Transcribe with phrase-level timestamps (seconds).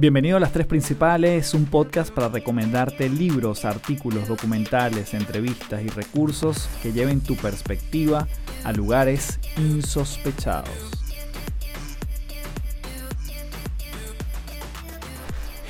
[0.00, 6.70] Bienvenido a Las Tres Principales, un podcast para recomendarte libros, artículos, documentales, entrevistas y recursos
[6.82, 8.26] que lleven tu perspectiva
[8.64, 10.70] a lugares insospechados.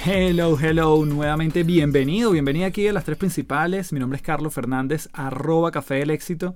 [0.06, 3.92] Hello, hello, nuevamente bienvenido, bienvenido aquí a Las Tres Principales.
[3.92, 6.54] Mi nombre es Carlos Fernández, arroba Café del Éxito.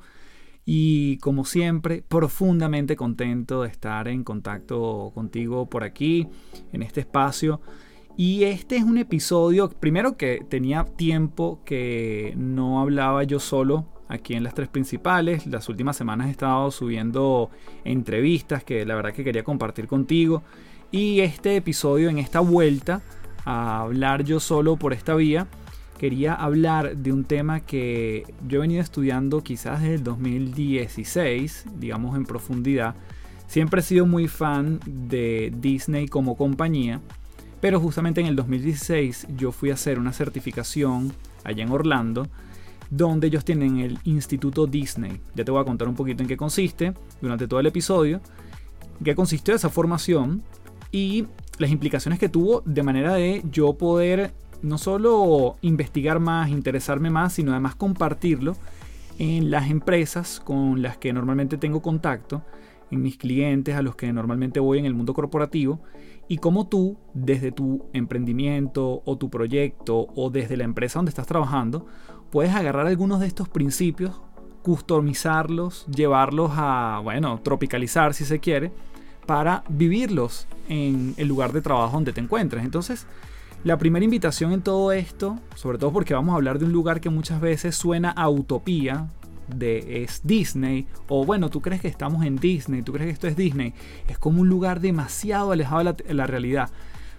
[0.67, 6.27] Y como siempre, profundamente contento de estar en contacto contigo por aquí,
[6.73, 7.61] en este espacio.
[8.17, 14.35] Y este es un episodio, primero que tenía tiempo que no hablaba yo solo aquí
[14.35, 15.47] en las tres principales.
[15.47, 17.51] Las últimas semanas he estado subiendo
[17.85, 20.43] entrevistas que la verdad que quería compartir contigo.
[20.93, 23.03] Y este episodio en esta vuelta
[23.45, 25.49] a hablar yo solo por esta vía
[25.99, 32.17] quería hablar de un tema que yo he venido estudiando quizás desde el 2016, digamos
[32.17, 32.95] en profundidad.
[33.47, 37.01] Siempre he sido muy fan de Disney como compañía,
[37.61, 41.13] pero justamente en el 2016 yo fui a hacer una certificación
[41.45, 42.27] allá en Orlando,
[42.91, 45.21] donde ellos tienen el Instituto Disney.
[45.35, 48.21] Ya te voy a contar un poquito en qué consiste durante todo el episodio,
[49.03, 50.43] qué consistió esa formación
[50.91, 51.27] y
[51.59, 54.33] las implicaciones que tuvo de manera de yo poder
[54.65, 58.57] no solo investigar más, interesarme más, sino además compartirlo
[59.19, 62.43] en las empresas con las que normalmente tengo contacto,
[62.91, 65.81] en mis clientes a los que normalmente voy en el mundo corporativo,
[66.29, 71.27] y cómo tú, desde tu emprendimiento o tu proyecto o desde la empresa donde estás
[71.27, 71.87] trabajando,
[72.31, 74.23] puedes agarrar algunos de estos principios,
[74.63, 78.73] customizarlos, llevarlos a, bueno, tropicalizar si se quiere,
[79.27, 82.65] para vivirlos en el lugar de trabajo donde te encuentres.
[82.65, 83.07] Entonces,
[83.65, 87.01] la primera invitación en todo esto, sobre todo porque vamos a hablar de un lugar
[87.01, 89.09] que muchas veces suena a utopía,
[89.49, 93.27] de es Disney, o bueno, tú crees que estamos en Disney, tú crees que esto
[93.27, 93.75] es Disney,
[94.07, 96.71] es como un lugar demasiado alejado de la, realidad.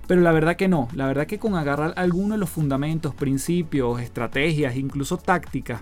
[0.08, 4.00] Pero la verdad que no, la verdad que con agarrar algunos de los fundamentos, principios,
[4.00, 5.82] estrategias, incluso tácticas,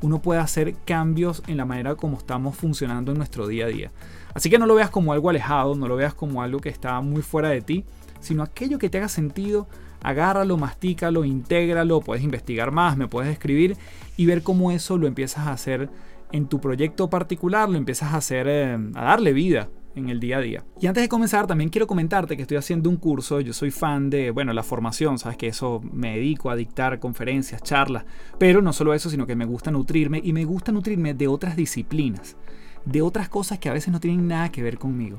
[0.00, 3.90] uno puede hacer cambios en la manera como estamos funcionando en nuestro día a día.
[4.32, 7.00] Así que no lo veas como algo alejado, no lo veas como algo que está
[7.00, 7.84] muy fuera de ti,
[8.20, 9.66] sino aquello que te haga sentido
[10.04, 13.76] agárralo, mastícalo, intégralo, puedes investigar más, me puedes escribir
[14.16, 15.88] y ver cómo eso lo empiezas a hacer
[16.30, 20.38] en tu proyecto particular, lo empiezas a hacer, eh, a darle vida en el día
[20.38, 20.64] a día.
[20.80, 24.10] Y antes de comenzar, también quiero comentarte que estoy haciendo un curso, yo soy fan
[24.10, 28.04] de, bueno, la formación, sabes que eso me dedico a dictar conferencias, charlas,
[28.38, 31.56] pero no solo eso, sino que me gusta nutrirme y me gusta nutrirme de otras
[31.56, 32.36] disciplinas,
[32.84, 35.18] de otras cosas que a veces no tienen nada que ver conmigo.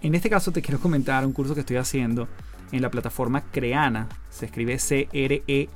[0.00, 2.28] En este caso te quiero comentar un curso que estoy haciendo
[2.74, 4.08] en la plataforma Creana.
[4.30, 5.72] Se escribe C-R-E-H-A-N-A,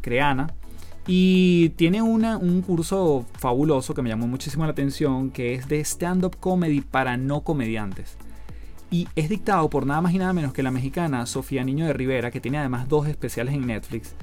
[0.00, 0.54] Creana.
[1.06, 6.36] Y tiene un curso fabuloso que me llamó muchísimo la atención, que es de stand-up
[6.38, 8.16] comedy para no comediantes.
[8.90, 11.92] Y es dictado por nada más y nada menos que la mexicana Sofía Niño de
[11.92, 14.14] Rivera, que tiene además dos especiales en Netflix.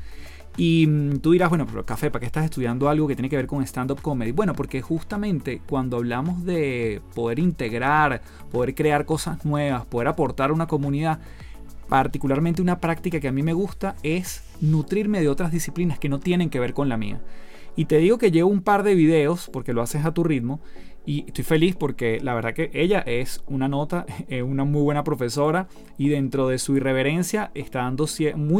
[0.58, 3.36] Y mm, tú dirás, bueno, pero café, ¿para qué estás estudiando algo que tiene que
[3.36, 4.32] ver con stand-up comedy?
[4.32, 8.22] Bueno, porque justamente cuando hablamos de poder integrar,
[8.52, 11.20] poder crear cosas nuevas, poder aportar a una comunidad,
[11.90, 16.20] particularmente una práctica que a mí me gusta es nutrirme de otras disciplinas que no
[16.20, 17.22] tienen que ver con la mía.
[17.76, 20.62] Y te digo que llevo un par de videos, porque lo haces a tu ritmo,
[21.06, 25.04] y estoy feliz porque la verdad que ella es una nota, es una muy buena
[25.04, 25.68] profesora
[25.98, 28.06] y dentro de su irreverencia está dando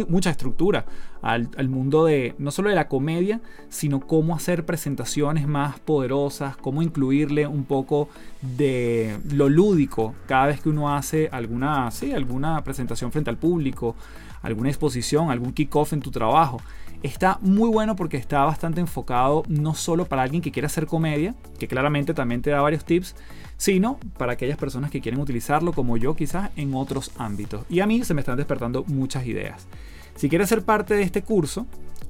[0.08, 0.86] mucha estructura
[1.22, 6.56] al, al, mundo de no solo de la comedia, sino cómo hacer presentaciones más poderosas,
[6.58, 8.10] cómo incluirle un poco
[8.42, 13.96] de lo lúdico cada vez que uno hace alguna, sí, alguna presentación frente al público,
[14.44, 16.62] alguna exposición, algún kickoff en tu trabajo.
[17.06, 21.36] Está muy bueno porque está bastante enfocado no solo para alguien que quiera hacer comedia,
[21.60, 23.16] que claramente también te da varios tips,
[23.58, 27.64] sino para aquellas personas que quieren utilizarlo como yo quizás en otros ámbitos.
[27.70, 29.68] Y a mí se me están despertando muchas ideas.
[30.16, 31.68] Si quieres ser parte de este curso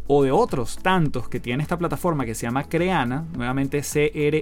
[0.08, 4.42] o de otros tantos que tiene esta plataforma que se llama Creana, nuevamente C-R-E-H-A-N-A,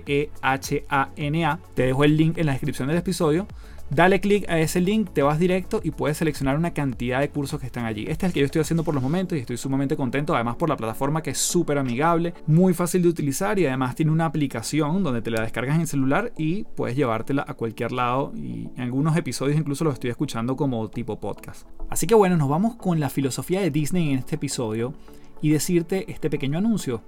[1.74, 3.48] te dejo el link en la descripción del episodio
[3.90, 7.60] Dale clic a ese link, te vas directo y puedes seleccionar una cantidad de cursos
[7.60, 8.06] que están allí.
[8.08, 10.56] Este es el que yo estoy haciendo por los momentos y estoy sumamente contento, además
[10.56, 14.26] por la plataforma que es súper amigable, muy fácil de utilizar y además tiene una
[14.26, 18.82] aplicación donde te la descargas en celular y puedes llevártela a cualquier lado y en
[18.82, 21.68] algunos episodios incluso los estoy escuchando como tipo podcast.
[21.90, 24.96] Así que bueno, nos vamos con la filosofía de Disney en este episodio
[25.42, 27.02] y decirte este pequeño anuncio.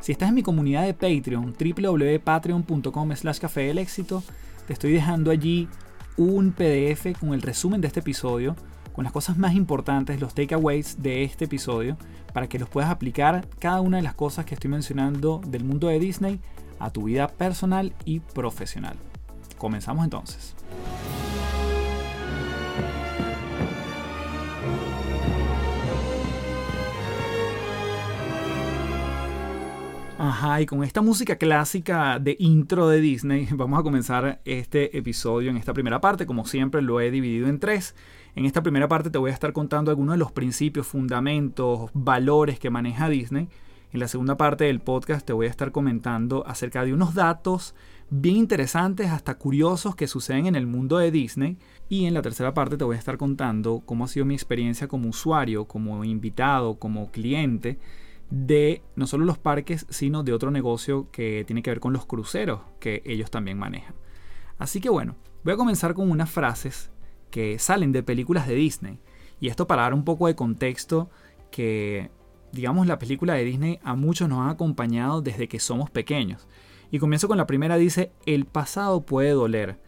[0.00, 4.22] Si estás en mi comunidad de Patreon, www.patreon.com slash café del éxito,
[4.66, 5.68] te estoy dejando allí
[6.18, 8.56] un PDF con el resumen de este episodio,
[8.92, 11.96] con las cosas más importantes, los takeaways de este episodio,
[12.34, 15.86] para que los puedas aplicar cada una de las cosas que estoy mencionando del mundo
[15.86, 16.40] de Disney
[16.80, 18.96] a tu vida personal y profesional.
[19.56, 20.54] Comenzamos entonces.
[30.20, 35.48] Ajá, y con esta música clásica de intro de Disney vamos a comenzar este episodio
[35.48, 36.26] en esta primera parte.
[36.26, 37.94] Como siempre lo he dividido en tres.
[38.34, 42.58] En esta primera parte te voy a estar contando algunos de los principios, fundamentos, valores
[42.58, 43.48] que maneja Disney.
[43.92, 47.76] En la segunda parte del podcast te voy a estar comentando acerca de unos datos
[48.10, 51.58] bien interesantes, hasta curiosos que suceden en el mundo de Disney.
[51.88, 54.88] Y en la tercera parte te voy a estar contando cómo ha sido mi experiencia
[54.88, 57.78] como usuario, como invitado, como cliente
[58.30, 62.06] de no solo los parques, sino de otro negocio que tiene que ver con los
[62.06, 63.94] cruceros que ellos también manejan.
[64.58, 66.90] Así que bueno, voy a comenzar con unas frases
[67.30, 68.98] que salen de películas de Disney.
[69.40, 71.10] Y esto para dar un poco de contexto
[71.50, 72.10] que,
[72.52, 76.48] digamos, la película de Disney a muchos nos ha acompañado desde que somos pequeños.
[76.90, 79.78] Y comienzo con la primera, dice, el pasado puede doler,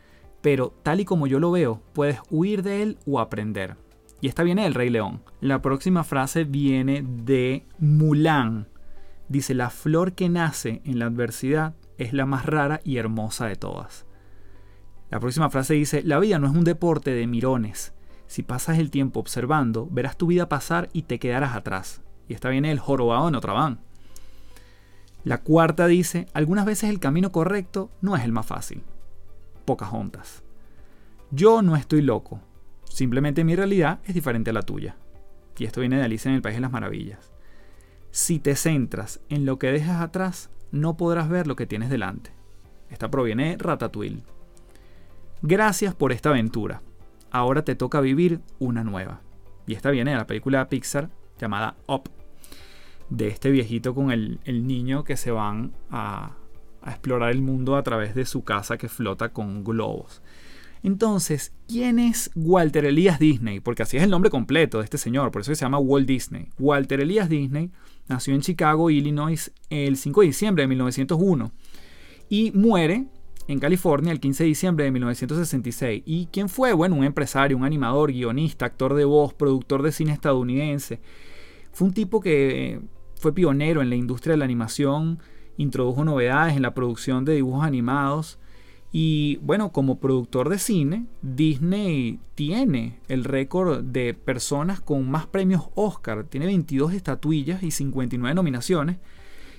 [0.40, 3.76] pero tal y como yo lo veo, puedes huir de él o aprender.
[4.20, 5.22] Y esta viene del Rey León.
[5.40, 8.68] La próxima frase viene de Mulan.
[9.28, 13.56] Dice, la flor que nace en la adversidad es la más rara y hermosa de
[13.56, 14.06] todas.
[15.10, 17.94] La próxima frase dice, la vida no es un deporte de mirones.
[18.26, 22.02] Si pasas el tiempo observando, verás tu vida pasar y te quedarás atrás.
[22.28, 23.78] Y esta viene del jorobado Notre Dame.
[25.24, 28.82] La cuarta dice, algunas veces el camino correcto no es el más fácil.
[29.64, 30.42] Pocas juntas.
[31.30, 32.40] Yo no estoy loco,
[32.90, 34.96] Simplemente mi realidad es diferente a la tuya.
[35.56, 37.32] Y esto viene de Alicia en el País de las Maravillas.
[38.10, 42.32] Si te centras en lo que dejas atrás, no podrás ver lo que tienes delante.
[42.90, 44.24] Esta proviene de Ratatouille.
[45.40, 46.82] Gracias por esta aventura.
[47.30, 49.20] Ahora te toca vivir una nueva.
[49.66, 52.10] Y esta viene de la película Pixar llamada Up.
[53.08, 56.36] De este viejito con el, niño que se van a
[56.84, 60.22] explorar el mundo a través de su casa que flota con globos.
[60.82, 63.60] Entonces, ¿quién es Walter Elías Disney?
[63.60, 66.48] Porque así es el nombre completo de este señor, por eso se llama Walt Disney.
[66.58, 67.70] Walter Elías Disney
[68.08, 71.52] nació en Chicago, Illinois, el 5 de diciembre de 1901
[72.30, 73.06] y muere
[73.46, 76.02] en California el 15 de diciembre de 1966.
[76.06, 76.72] ¿Y quién fue?
[76.72, 81.00] Bueno, un empresario, un animador, guionista, actor de voz, productor de cine estadounidense.
[81.72, 82.80] Fue un tipo que
[83.16, 85.18] fue pionero en la industria de la animación,
[85.58, 88.38] introdujo novedades en la producción de dibujos animados
[88.92, 95.68] y bueno, como productor de cine, Disney tiene el récord de personas con más premios
[95.76, 96.24] Oscar.
[96.24, 98.98] Tiene 22 estatuillas y 59 nominaciones.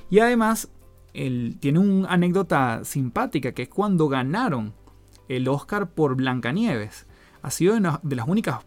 [0.10, 0.70] Y además,
[1.14, 4.74] tiene una anécdota simpática que es cuando ganaron
[5.30, 7.08] el Oscar por Blancanieves.
[7.42, 8.66] Ha sido de las únicas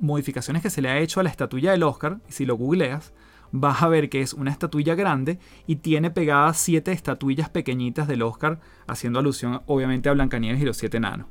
[0.00, 2.20] modificaciones que se le ha hecho a la estatuilla del Oscar.
[2.28, 3.14] Y si lo googleas,
[3.52, 8.22] vas a ver que es una estatuilla grande y tiene pegadas siete estatuillas pequeñitas del
[8.22, 11.26] Oscar, haciendo alusión obviamente a Blancanieves y los siete enanos.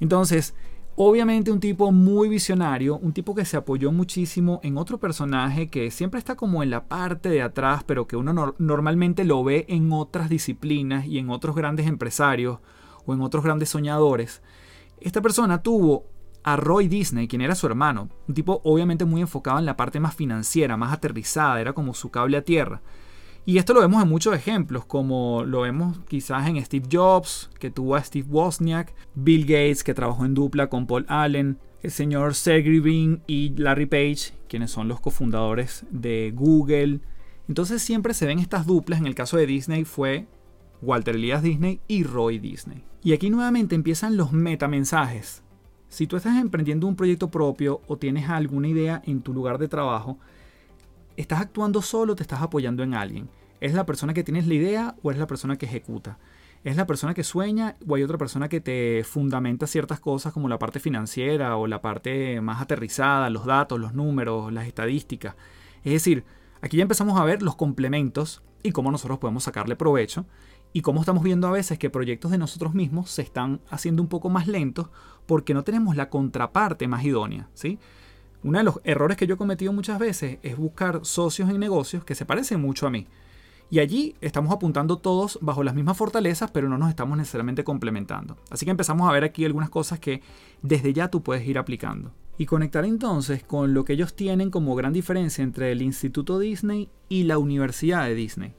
[0.00, 0.54] Entonces,
[0.96, 5.90] obviamente un tipo muy visionario, un tipo que se apoyó muchísimo en otro personaje que
[5.90, 9.92] siempre está como en la parte de atrás, pero que uno normalmente lo ve en
[9.92, 12.58] otras disciplinas y en otros grandes empresarios
[13.06, 14.42] o en otros grandes soñadores.
[15.00, 16.06] Esta persona tuvo
[16.44, 19.98] a Roy Disney, quien era su hermano, un tipo obviamente muy enfocado en la parte
[19.98, 22.82] más financiera, más aterrizada, era como su cable a tierra.
[23.46, 27.70] Y esto lo vemos en muchos ejemplos, como lo vemos quizás en Steve Jobs, que
[27.70, 32.34] tuvo a Steve Wozniak, Bill Gates, que trabajó en dupla con Paul Allen, el señor
[32.34, 37.00] Sergey Brin y Larry Page, quienes son los cofundadores de Google.
[37.46, 40.26] Entonces siempre se ven estas duplas, en el caso de Disney fue
[40.80, 42.84] Walter Elias Disney y Roy Disney.
[43.02, 45.43] Y aquí nuevamente empiezan los metamensajes.
[45.88, 49.68] Si tú estás emprendiendo un proyecto propio o tienes alguna idea en tu lugar de
[49.68, 50.18] trabajo,
[51.16, 53.28] ¿estás actuando solo o te estás apoyando en alguien?
[53.60, 56.18] ¿Es la persona que tienes la idea o es la persona que ejecuta?
[56.64, 60.48] ¿Es la persona que sueña o hay otra persona que te fundamenta ciertas cosas como
[60.48, 65.36] la parte financiera o la parte más aterrizada, los datos, los números, las estadísticas?
[65.84, 66.24] Es decir,
[66.62, 70.24] aquí ya empezamos a ver los complementos y cómo nosotros podemos sacarle provecho
[70.74, 74.08] y cómo estamos viendo a veces que proyectos de nosotros mismos se están haciendo un
[74.08, 74.88] poco más lentos
[75.24, 77.48] porque no tenemos la contraparte más idónea.
[77.54, 77.78] ¿sí?
[78.42, 82.04] Uno de los errores que yo he cometido muchas veces es buscar socios en negocios
[82.04, 83.06] que se parecen mucho a mí.
[83.70, 88.36] Y allí estamos apuntando todos bajo las mismas fortalezas, pero no nos estamos necesariamente complementando.
[88.50, 90.22] Así que empezamos a ver aquí algunas cosas que
[90.60, 92.10] desde ya tú puedes ir aplicando.
[92.36, 96.88] Y conectar entonces con lo que ellos tienen como gran diferencia entre el Instituto Disney
[97.08, 98.54] y la Universidad de Disney.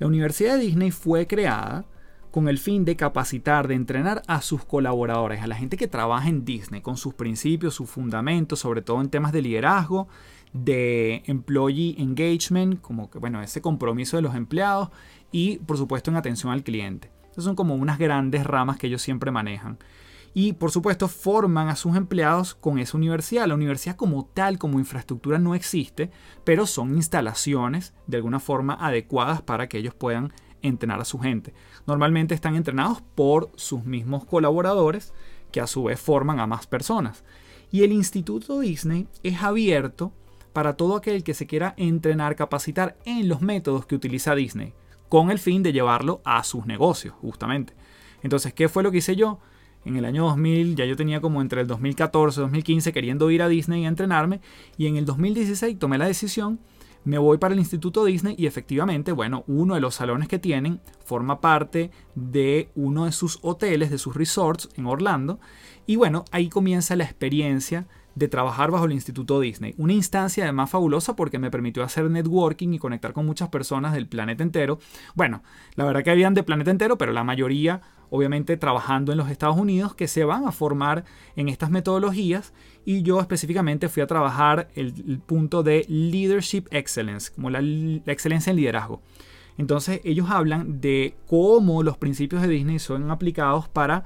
[0.00, 1.84] La Universidad de Disney fue creada
[2.30, 6.26] con el fin de capacitar, de entrenar a sus colaboradores, a la gente que trabaja
[6.26, 10.08] en Disney, con sus principios, sus fundamentos, sobre todo en temas de liderazgo,
[10.54, 14.88] de employee engagement, como que bueno, ese compromiso de los empleados
[15.32, 17.10] y por supuesto en atención al cliente.
[17.30, 19.76] Esas son como unas grandes ramas que ellos siempre manejan.
[20.32, 23.46] Y por supuesto forman a sus empleados con esa universidad.
[23.46, 26.10] La universidad como tal, como infraestructura no existe,
[26.44, 30.32] pero son instalaciones de alguna forma adecuadas para que ellos puedan
[30.62, 31.54] entrenar a su gente.
[31.86, 35.12] Normalmente están entrenados por sus mismos colaboradores
[35.50, 37.24] que a su vez forman a más personas.
[37.72, 40.12] Y el Instituto Disney es abierto
[40.52, 44.74] para todo aquel que se quiera entrenar, capacitar en los métodos que utiliza Disney,
[45.08, 47.74] con el fin de llevarlo a sus negocios, justamente.
[48.22, 49.38] Entonces, ¿qué fue lo que hice yo?
[49.84, 53.42] En el año 2000, ya yo tenía como entre el 2014 y 2015 queriendo ir
[53.42, 54.40] a Disney a entrenarme,
[54.76, 56.60] y en el 2016 tomé la decisión
[57.04, 60.80] me voy para el Instituto Disney y efectivamente, bueno, uno de los salones que tienen
[61.04, 65.40] forma parte de uno de sus hoteles, de sus resorts en Orlando.
[65.86, 67.86] Y bueno, ahí comienza la experiencia
[68.20, 69.74] de trabajar bajo el Instituto Disney.
[69.78, 74.06] Una instancia además fabulosa porque me permitió hacer networking y conectar con muchas personas del
[74.06, 74.78] planeta entero.
[75.14, 75.42] Bueno,
[75.74, 79.56] la verdad que habían de planeta entero, pero la mayoría obviamente trabajando en los Estados
[79.56, 82.52] Unidos que se van a formar en estas metodologías
[82.84, 87.60] y yo específicamente fui a trabajar el, punto de Leadership Excellence, como la
[88.06, 89.00] excelencia en liderazgo.
[89.56, 94.04] Entonces ellos hablan de cómo los principios de Disney son aplicados para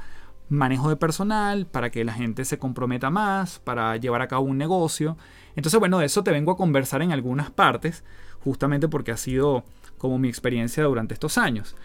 [0.57, 4.59] manejo de personal, para que la gente se comprometa más, para llevar a cabo un
[4.59, 5.17] negocio.
[5.57, 8.05] Entonces, bueno, de eso te vengo a conversar en algunas partes,
[8.41, 9.65] justamente porque ha sido
[9.99, 11.77] como mi experiencia durante estos años.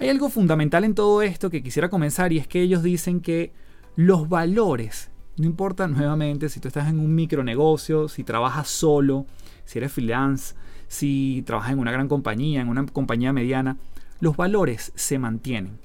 [0.00, 3.52] Hay algo fundamental en todo esto que quisiera comenzar y es que ellos dicen que
[3.96, 9.26] los valores, no importa nuevamente si tú estás en un micronegocio, si trabajas solo,
[9.64, 10.54] si eres freelance,
[10.86, 13.76] si trabajas en una gran compañía, en una compañía mediana,
[14.20, 15.78] los valores se mantienen.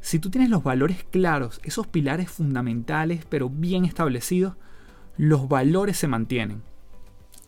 [0.00, 4.54] Si tú tienes los valores claros, esos pilares fundamentales pero bien establecidos,
[5.16, 6.62] los valores se mantienen.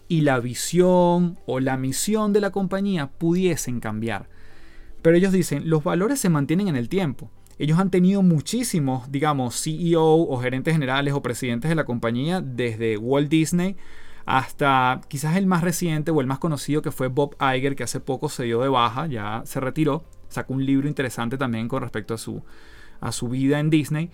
[0.09, 4.29] Y la visión o la misión de la compañía pudiesen cambiar.
[5.03, 7.31] Pero ellos dicen, los valores se mantienen en el tiempo.
[7.59, 12.97] Ellos han tenido muchísimos, digamos, CEO o gerentes generales o presidentes de la compañía desde
[12.97, 13.77] Walt Disney
[14.27, 18.01] hasta quizás el más reciente o el más conocido que fue Bob Iger, que hace
[18.01, 22.15] poco se dio de baja, ya se retiró, sacó un libro interesante también con respecto
[22.15, 22.43] a su,
[23.01, 24.11] a su vida en Disney.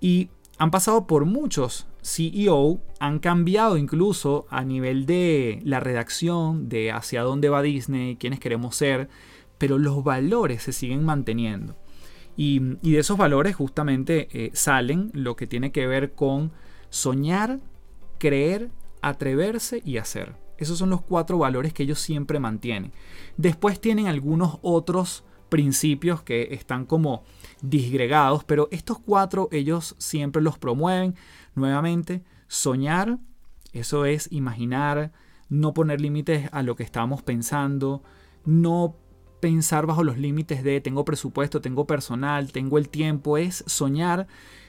[0.00, 6.92] Y han pasado por muchos CEO, han cambiado incluso a nivel de la redacción, de
[6.92, 9.08] hacia dónde va Disney, quiénes queremos ser,
[9.58, 11.76] pero los valores se siguen manteniendo.
[12.36, 16.52] Y, de esos valores justamente eh, salen lo que tiene que ver con
[16.90, 17.60] soñar,
[18.18, 18.70] creer,
[19.02, 20.34] atreverse y hacer.
[20.58, 22.92] Esos son los cuatro valores que ellos siempre mantienen.
[23.36, 27.24] Después tienen algunos otros principios que están como
[27.62, 31.14] disgregados, pero estos cuatro ellos siempre los promueven.
[31.54, 33.18] Nuevamente, soñar,
[33.72, 35.12] eso es imaginar,
[35.48, 38.02] no poner límites a lo que estamos pensando,
[38.44, 38.96] no
[39.40, 44.26] pensar bajo los límites de tengo presupuesto, tengo personal, tengo el tiempo, es soñar.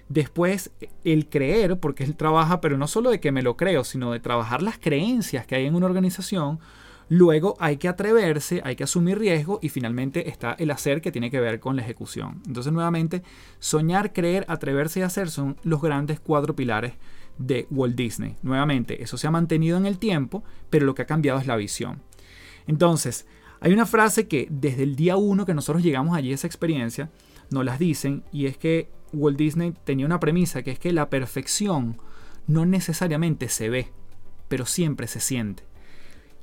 [0.10, 0.72] Después
[1.04, 4.20] el creer, porque él trabaja, pero no solo de que me lo creo, sino de
[4.20, 6.60] trabajar las creencias que hay en una organización
[7.08, 11.30] Luego hay que atreverse, hay que asumir riesgo y finalmente está el hacer que tiene
[11.30, 12.42] que ver con la ejecución.
[12.48, 13.22] Entonces nuevamente,
[13.60, 16.94] soñar, creer, atreverse y hacer son los grandes cuatro pilares
[17.38, 18.38] de Walt Disney.
[18.42, 21.56] Nuevamente, eso se ha mantenido en el tiempo, pero lo que ha cambiado es la
[21.56, 22.02] visión.
[22.66, 23.28] Entonces,
[23.60, 27.12] hay una frase que desde el día uno que nosotros llegamos allí a esa experiencia,
[27.52, 31.10] nos las dicen y es que Walt Disney tenía una premisa que es que la
[31.10, 31.98] perfección
[32.48, 33.92] no necesariamente se ve,
[34.48, 35.64] pero siempre se siente.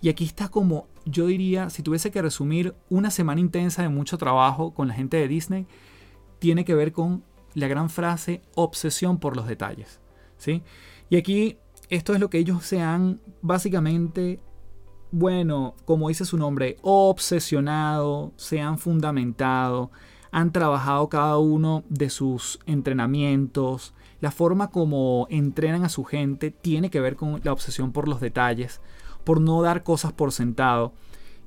[0.03, 4.19] Y aquí está como, yo diría, si tuviese que resumir una semana intensa de mucho
[4.19, 5.67] trabajo con la gente de Disney,
[6.41, 7.23] tiene que ver con
[7.55, 10.01] la gran frase obsesión por los detalles.
[10.39, 10.65] ¿sí?
[11.09, 11.57] Y aquí
[11.89, 14.41] esto es lo que ellos se han básicamente,
[15.13, 19.93] bueno, como dice su nombre, obsesionado, se han fundamentado,
[20.33, 26.91] han trabajado cada uno de sus entrenamientos, la forma como entrenan a su gente tiene
[26.91, 28.81] que ver con la obsesión por los detalles
[29.25, 30.93] por no dar cosas por sentado.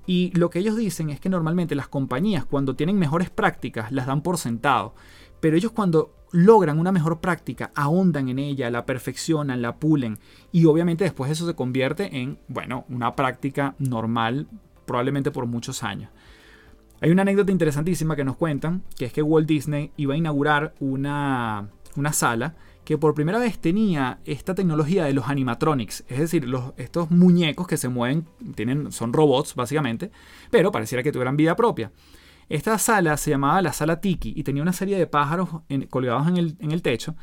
[0.07, 4.05] Y lo que ellos dicen es que normalmente las compañías cuando tienen mejores prácticas las
[4.05, 4.93] dan por sentado,
[5.39, 10.19] pero ellos cuando logran una mejor práctica ahondan en ella, la perfeccionan, la pulen
[10.51, 14.47] y obviamente después eso se convierte en, bueno, una práctica normal
[14.85, 16.11] probablemente por muchos años.
[17.01, 20.73] Hay una anécdota interesantísima que nos cuentan, que es que Walt Disney iba a inaugurar
[20.79, 22.55] una, una sala
[22.85, 27.67] que por primera vez tenía esta tecnología de los animatronics, es decir, los, estos muñecos
[27.67, 30.11] que se mueven, tienen, son robots básicamente,
[30.51, 31.91] pero pareciera que tuvieran vida propia.
[32.47, 35.49] Esta sala se llamaba la sala Tiki y tenía una serie de pájaros
[35.89, 37.15] colgados en el, techo.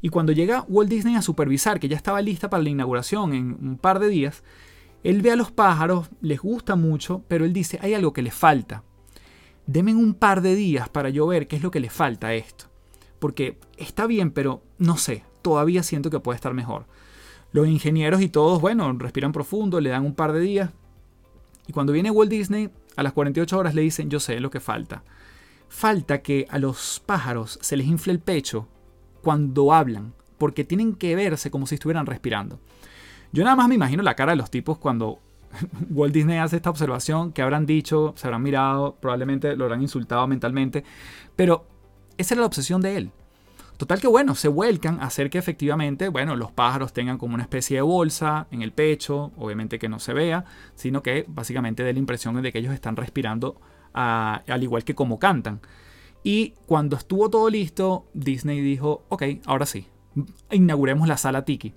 [0.00, 3.58] Y cuando llega Walt Disney a supervisar, que ya estaba lista para la inauguración en
[3.60, 4.44] un par de días,
[5.02, 8.34] él ve a los pájaros, les gusta mucho, pero él dice, hay algo que les
[8.34, 8.84] falta.
[9.66, 12.34] Denme un par de días para yo ver qué es lo que le falta a
[12.34, 12.67] esto
[13.18, 16.86] porque está bien, pero no sé, todavía siento que puede estar mejor.
[17.52, 20.70] Los ingenieros y todos, bueno, respiran profundo, le dan un par de días.
[21.66, 24.60] Y cuando viene Walt Disney, a las 48 horas le dicen, yo sé lo que
[24.60, 25.02] falta.
[25.68, 28.68] Falta que a los pájaros se les infle el pecho
[29.22, 32.60] cuando hablan, porque tienen que verse como si estuvieran respirando.
[33.32, 35.18] Yo nada más me imagino la cara de los tipos cuando
[35.90, 40.26] Walt Disney hace esta observación, que habrán dicho, se habrán mirado, probablemente lo habrán insultado
[40.26, 40.84] mentalmente,
[41.36, 41.66] pero
[42.18, 43.10] esa era la obsesión de él.
[43.78, 47.44] Total que bueno, se vuelcan a hacer que efectivamente, bueno, los pájaros tengan como una
[47.44, 50.44] especie de bolsa en el pecho, obviamente que no se vea,
[50.74, 53.60] sino que básicamente dé la impresión de que ellos están respirando
[53.92, 55.60] al igual que como cantan.
[56.24, 59.86] Y cuando estuvo todo listo, Disney dijo, ok, ahora sí,
[60.50, 61.72] inauguremos la sala Tiki.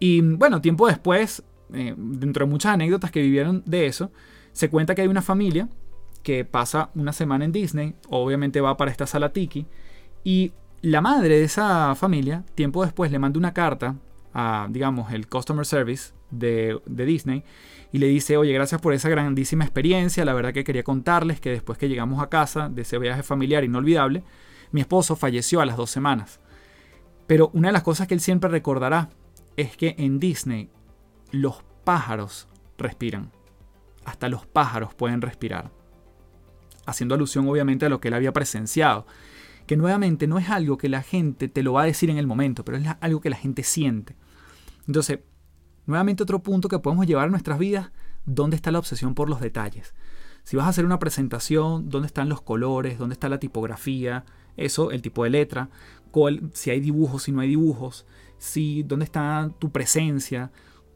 [0.00, 1.42] Y bueno, tiempo después,
[1.74, 4.10] eh, dentro de muchas anécdotas que vivieron de eso,
[4.52, 5.68] se cuenta que hay una familia
[6.22, 9.66] que pasa una semana en Disney, obviamente va para esta sala Tiki,
[10.24, 13.96] y la madre de esa familia, tiempo después, le manda una carta
[14.34, 17.42] a, digamos, el Customer Service de, de, Disney
[17.92, 21.50] y le dice, oye, gracias por esa grandísima experiencia, la verdad que quería contarles que
[21.50, 24.22] después que llegamos a casa de ese viaje familiar inolvidable,
[24.70, 26.40] mi esposo falleció a las dos semanas.
[27.26, 29.10] Pero una de las cosas que él siempre recordará
[29.56, 30.70] es que en Disney
[31.30, 33.30] los pájaros respiran.
[34.04, 35.70] Hasta los pájaros pueden respirar.
[36.88, 39.06] Haciendo alusión obviamente a lo que él había presenciado.
[39.66, 42.26] Que nuevamente no es algo que la gente te lo va a decir en el
[42.26, 44.16] momento, pero es algo que la gente siente.
[44.86, 45.20] Entonces,
[45.86, 47.90] nuevamente otro punto que podemos llevar a nuestras vidas,
[48.24, 49.94] ¿dónde está la obsesión por los detalles?
[50.44, 52.98] Si vas a hacer una presentación, ¿dónde están los colores?
[52.98, 54.24] ¿Dónde está la tipografía?
[54.56, 55.68] Eso, el tipo de letra,
[56.52, 58.06] si hay dibujos, si no hay dibujos,
[58.38, 60.50] si, dónde está tu presencia,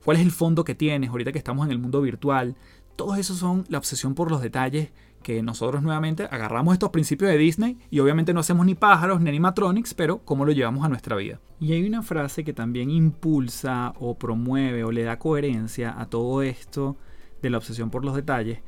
[0.04, 2.56] cuál es el fondo que tienes ahorita que estamos en el mundo virtual.
[2.96, 4.90] Todos esos son la obsesión por los detalles
[5.22, 9.28] que nosotros nuevamente agarramos estos principios de Disney y obviamente no hacemos ni pájaros ni
[9.28, 11.40] animatronics, pero cómo lo llevamos a nuestra vida.
[11.60, 16.42] Y hay una frase que también impulsa o promueve o le da coherencia a todo
[16.42, 16.96] esto
[17.40, 18.60] de la obsesión por los detalles,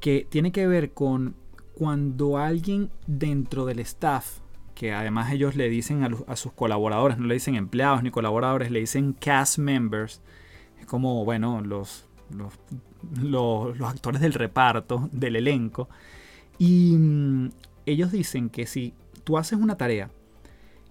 [0.00, 1.34] que tiene que ver con
[1.74, 4.40] cuando alguien dentro del staff
[4.80, 8.80] que además ellos le dicen a, sus colaboradores, no le dicen empleados ni colaboradores, le
[8.80, 10.22] dicen cast members.
[10.78, 12.54] Es como, bueno, los, los,
[13.84, 15.88] actores del reparto, del elenco.
[16.58, 17.50] Y mm,
[17.86, 20.10] ellos dicen que si tú haces una tarea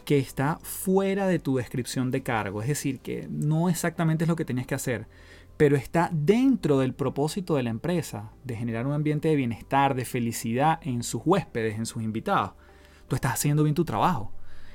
[0.05, 4.35] que está fuera de tu descripción de cargo, es decir, que no exactamente es lo
[4.35, 5.07] que tenías que hacer,
[5.57, 10.05] pero está dentro del propósito de la empresa, de generar un ambiente de bienestar, de
[10.05, 12.53] felicidad en sus huéspedes, en sus invitados
[13.09, 14.31] tú estás haciendo bien tu trabajo.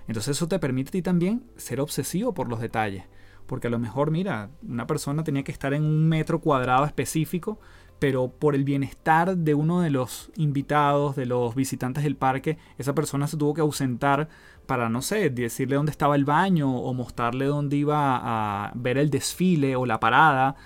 [0.07, 3.05] Entonces eso te permite a ti también ser obsesivo por los detalles.
[3.47, 7.59] Porque a lo mejor, mira, una persona tenía que estar en un metro cuadrado específico,
[7.99, 12.95] pero por el bienestar de uno de los invitados, de los visitantes del parque, esa
[12.95, 14.29] persona se tuvo que ausentar
[14.67, 18.17] para, no sé, decirle dónde estaba el baño o mostrarle dónde iba
[18.67, 20.57] a ver el desfile o la parada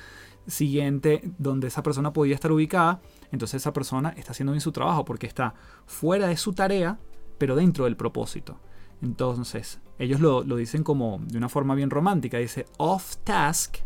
[0.47, 3.01] siguiente donde esa persona podía estar ubicada.
[3.33, 5.55] Entonces esa persona está haciendo bien su trabajo porque está
[5.87, 6.99] fuera de su tarea
[7.39, 8.59] pero dentro del propósito.
[9.03, 13.79] Entonces, ellos lo, dicen como de una forma bien romántica, dice off task,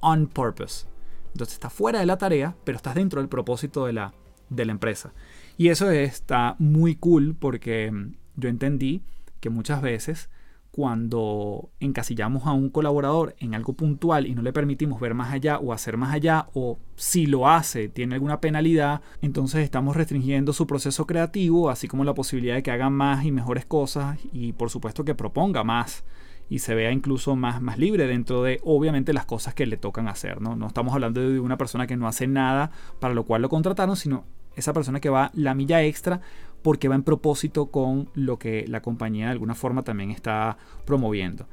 [0.00, 0.86] on purpose.
[1.32, 4.14] Entonces está fuera de la tarea, pero estás dentro del propósito de la,
[4.48, 5.12] de la empresa.
[5.56, 7.92] Y eso está muy cool porque
[8.36, 9.02] yo entendí
[9.40, 10.30] que muchas veces
[10.72, 15.58] cuando encasillamos a un colaborador en algo puntual y no le permitimos ver más allá
[15.58, 20.66] o hacer más allá, o si lo hace, tiene alguna penalidad, entonces estamos restringiendo su
[20.66, 24.70] proceso creativo, así como la posibilidad de que haga más y mejores cosas y por
[24.70, 26.04] supuesto que proponga más
[26.48, 30.08] y se vea incluso más, más libre dentro de obviamente las cosas que le tocan
[30.08, 30.40] hacer.
[30.40, 30.56] ¿no?
[30.56, 33.96] no estamos hablando de una persona que no hace nada para lo cual lo contrataron,
[33.96, 34.24] sino
[34.56, 36.20] esa persona que va la milla extra
[36.62, 41.46] porque va en propósito con lo que la compañía de alguna forma también está promoviendo.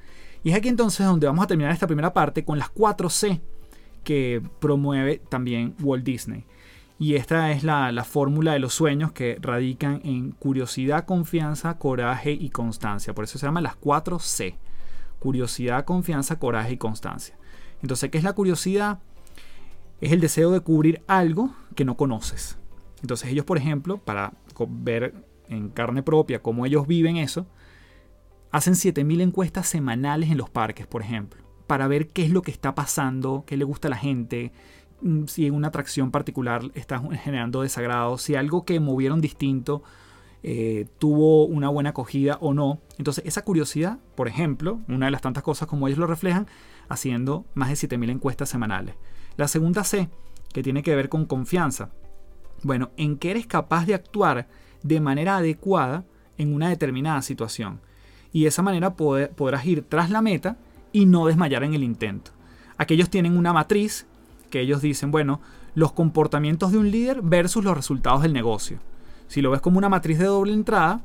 [0.43, 3.41] Y es aquí entonces donde vamos a terminar esta primera parte con las 4 C
[4.03, 6.45] que promueve también Walt Disney.
[6.97, 12.31] Y esta es la, la fórmula de los sueños que radican en curiosidad, confianza, coraje
[12.31, 13.13] y constancia.
[13.13, 14.57] Por eso se llama las 4 C.
[15.19, 17.37] Curiosidad, confianza, coraje y constancia.
[17.81, 18.99] Entonces, ¿qué es la curiosidad?
[20.01, 22.57] Es el deseo de cubrir algo que no conoces.
[23.01, 24.33] Entonces ellos, por ejemplo, para
[24.69, 25.13] ver
[25.47, 27.47] en carne propia cómo ellos viven eso,
[28.51, 32.51] hacen 7.000 encuestas semanales en los parques, por ejemplo, para ver qué es lo que
[32.51, 34.51] está pasando, qué le gusta a la gente,
[35.01, 39.83] mm, si en una atracción particular está generando desagrado, si algo que movieron distinto
[40.41, 42.79] eh, tuvo una buena acogida o no.
[42.97, 46.47] Entonces esa curiosidad, por ejemplo, una de las tantas cosas como ellos lo reflejan,
[46.87, 48.95] haciendo más de 7.000 encuestas semanales.
[49.35, 50.09] La segunda C,
[50.53, 51.91] que tiene que ver con confianza.
[52.63, 54.47] Bueno, en que eres capaz de actuar
[54.83, 56.05] de manera adecuada
[56.37, 57.81] en una determinada situación.
[58.31, 60.57] y de esa manera podrás ir tras la meta
[60.91, 62.31] y no desmayar en el intento.
[62.77, 64.05] Aquellos tienen una matriz
[64.49, 65.41] que ellos dicen, bueno,
[65.75, 68.79] los comportamientos de un líder versus los resultados del negocio.
[69.27, 71.01] Si lo ves como una matriz de doble entrada,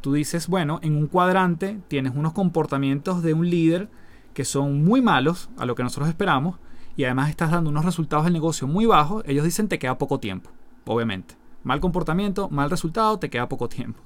[0.00, 3.88] tú dices, bueno, en un cuadrante tienes unos comportamientos de un líder
[4.34, 6.58] que son muy malos a lo que nosotros esperamos
[6.96, 10.18] y además estás dando unos resultados del negocio muy bajos, ellos dicen te queda poco
[10.18, 10.50] tiempo,
[10.88, 11.36] obviamente.
[11.62, 14.00] Mal comportamiento, mal resultado, te queda poco tiempo.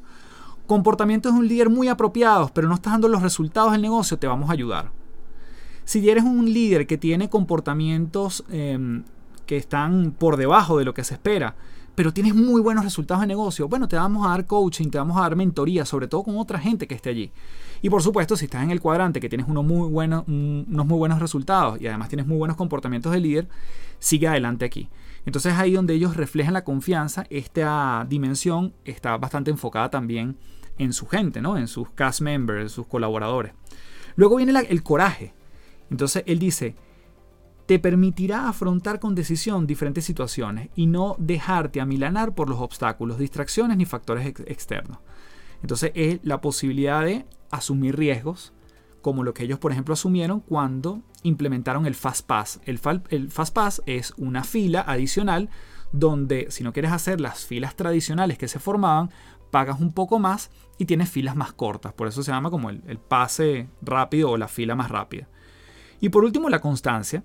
[0.67, 4.27] Comportamientos de un líder muy apropiados, pero no estás dando los resultados del negocio, te
[4.27, 4.91] vamos a ayudar.
[5.85, 9.05] Si eres un líder que tiene comportamientos em,
[9.47, 11.57] que están por debajo de lo que se espera,
[11.95, 15.17] pero tienes muy buenos resultados de negocio, bueno, te vamos a dar coaching, te vamos
[15.17, 17.31] a dar mentoría, sobre todo con otra gente que esté allí.
[17.83, 20.99] Y por supuesto, si estás en el cuadrante que tienes unos muy buenos, unos muy
[20.99, 23.49] buenos resultados y además tienes muy buenos comportamientos de líder,
[23.99, 24.89] sigue adelante aquí.
[25.25, 30.37] Entonces ahí donde ellos reflejan la confianza, esta dimensión está bastante enfocada también
[30.79, 31.57] en su gente, ¿no?
[31.57, 33.53] en sus cast members, en sus colaboradores.
[34.17, 35.35] Luego viene el coraje.
[35.91, 36.75] Entonces él dice,
[37.67, 43.77] te permitirá afrontar con decisión diferentes situaciones y no dejarte amilanar por los obstáculos, distracciones
[43.77, 44.99] ni factores externos.
[45.63, 48.53] Entonces es la posibilidad de asumir riesgos,
[49.03, 52.61] como lo que ellos, por ejemplo, asumieron cuando implementaron el Fast Pass.
[52.65, 55.51] El, el Fast Pass es una fila adicional
[55.93, 59.11] donde si no quieres hacer las filas tradicionales que se formaban,
[59.51, 61.93] pagas un poco más y tienes filas más cortas.
[61.93, 65.29] Por eso se llama como el, el pase rápido o la fila más rápida.
[66.01, 67.23] Y por último, la constancia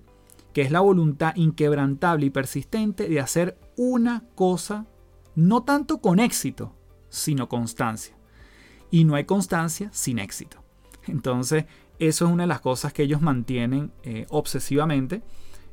[0.52, 4.86] que es la voluntad inquebrantable y persistente de hacer una cosa,
[5.34, 6.74] no tanto con éxito,
[7.08, 8.16] sino constancia.
[8.90, 10.57] Y no hay constancia sin éxito.
[11.08, 11.64] Entonces,
[11.98, 15.22] eso es una de las cosas que ellos mantienen eh, obsesivamente.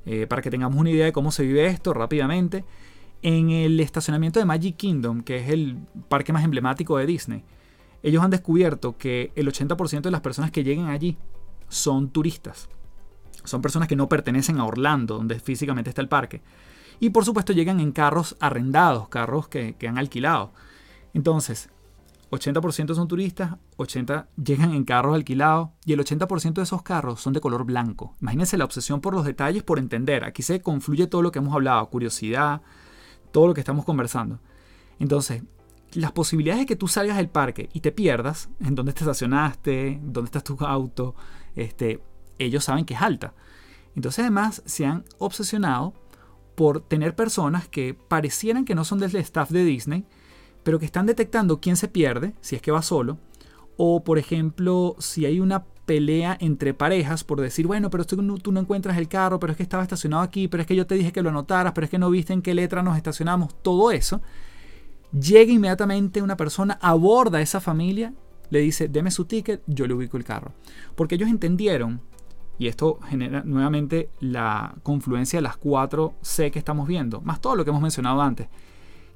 [0.06, 2.64] Eh, para que tengamos una idea de cómo se vive esto rápidamente,
[3.24, 5.78] en el estacionamiento de Magic Kingdom, que es el
[6.10, 7.44] parque más emblemático de Disney,
[8.04, 11.18] ellos han descubierto que el 80% de las personas que lleguen allí
[11.70, 12.70] son turistas.
[13.44, 16.42] Son personas que no pertenecen a Orlando, donde físicamente está el parque.
[17.00, 20.52] Y por supuesto llegan en carros arrendados, carros que, han alquilado.
[21.16, 21.70] Entonces,
[22.32, 27.34] 80% son turistas, 80% llegan en carros alquilados y el 80% de esos carros son
[27.34, 28.16] de color blanco.
[28.22, 30.24] Imagínense la obsesión por los detalles, por entender.
[30.24, 32.62] Aquí se confluye todo lo que hemos hablado, curiosidad,
[33.32, 34.40] todo lo que estamos conversando.
[35.00, 35.44] Entonces,
[35.94, 40.00] las posibilidades de que tú salgas del parque y te pierdas en dónde te estacionaste,
[40.04, 41.16] dónde está tu auto,
[41.56, 42.02] este,
[42.38, 43.34] ellos saben que es alta.
[43.96, 45.94] Entonces además se han obsesionado
[46.56, 50.06] por tener personas que parecieran que no son del staff de Disney,
[50.66, 53.20] pero que están detectando quién se pierde, si es que va solo,
[53.78, 58.52] o por ejemplo, si hay una pelea entre parejas por decir, bueno, pero tú, tú
[58.52, 60.96] no encuentras el carro, pero es que estaba estacionado aquí, pero es que yo te
[60.96, 63.92] dije que lo anotaras, pero es que no viste en qué letra nos estacionamos, todo
[63.92, 64.24] eso,
[65.14, 68.16] llega inmediatamente una persona, aborda a esa familia,
[68.50, 70.52] le dice, deme su ticket, yo le ubico el carro.
[70.96, 72.02] Porque ellos entendieron
[72.58, 77.56] y esto genera nuevamente la confluencia de las cuatro C que estamos viendo, más todo
[77.56, 78.48] lo que hemos mencionado antes.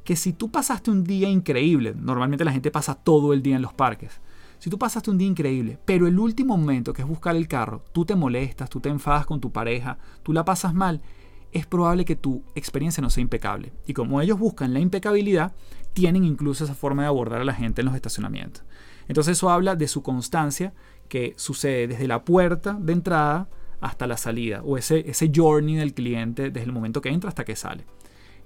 [0.09, 3.61] Que si tú pasaste un día increíble, normalmente la gente pasa todo el día en
[3.61, 4.21] los parques.
[4.57, 7.85] Si tú pasaste un día increíble, pero el último momento que es buscar el carro,
[7.93, 11.03] tú te molestas, tú te enfadas con tu pareja, tú la pasas mal,
[11.51, 13.71] es probable que tu experiencia no sea impecable.
[13.85, 15.53] Y como ellos buscan la impecabilidad,
[15.93, 18.63] tienen incluso esa forma de abordar a la gente en los estacionamientos.
[19.07, 20.73] Entonces eso habla de su constancia
[21.07, 23.47] que sucede desde la puerta de entrada
[23.79, 27.45] hasta la salida, o ese, ese journey del cliente desde el momento que entra hasta
[27.45, 27.85] que sale.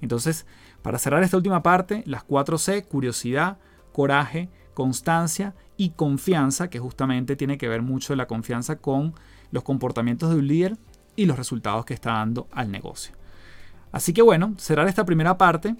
[0.01, 0.45] Entonces,
[0.83, 3.57] para cerrar esta última parte, las 4C, curiosidad,
[3.91, 9.15] coraje, constancia y confianza, que justamente tiene que ver mucho la confianza con
[9.49, 10.77] los comportamientos de un líder
[11.15, 13.15] y los resultados que está dando al negocio.
[13.91, 15.75] Así que bueno, cerrar esta primera parte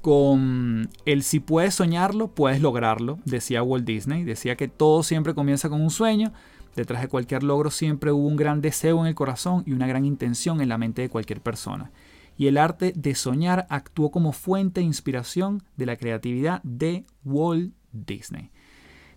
[0.00, 4.22] con el si puedes soñarlo, puedes lograrlo, decía Walt Disney.
[4.22, 6.32] Decía que todo siempre comienza con un sueño.
[6.76, 10.04] Detrás de cualquier logro siempre hubo un gran deseo en el corazón y una gran
[10.04, 11.90] intención en la mente de cualquier persona.
[12.36, 17.74] Y el arte de soñar actuó como fuente de inspiración de la creatividad de Walt
[17.92, 18.50] Disney.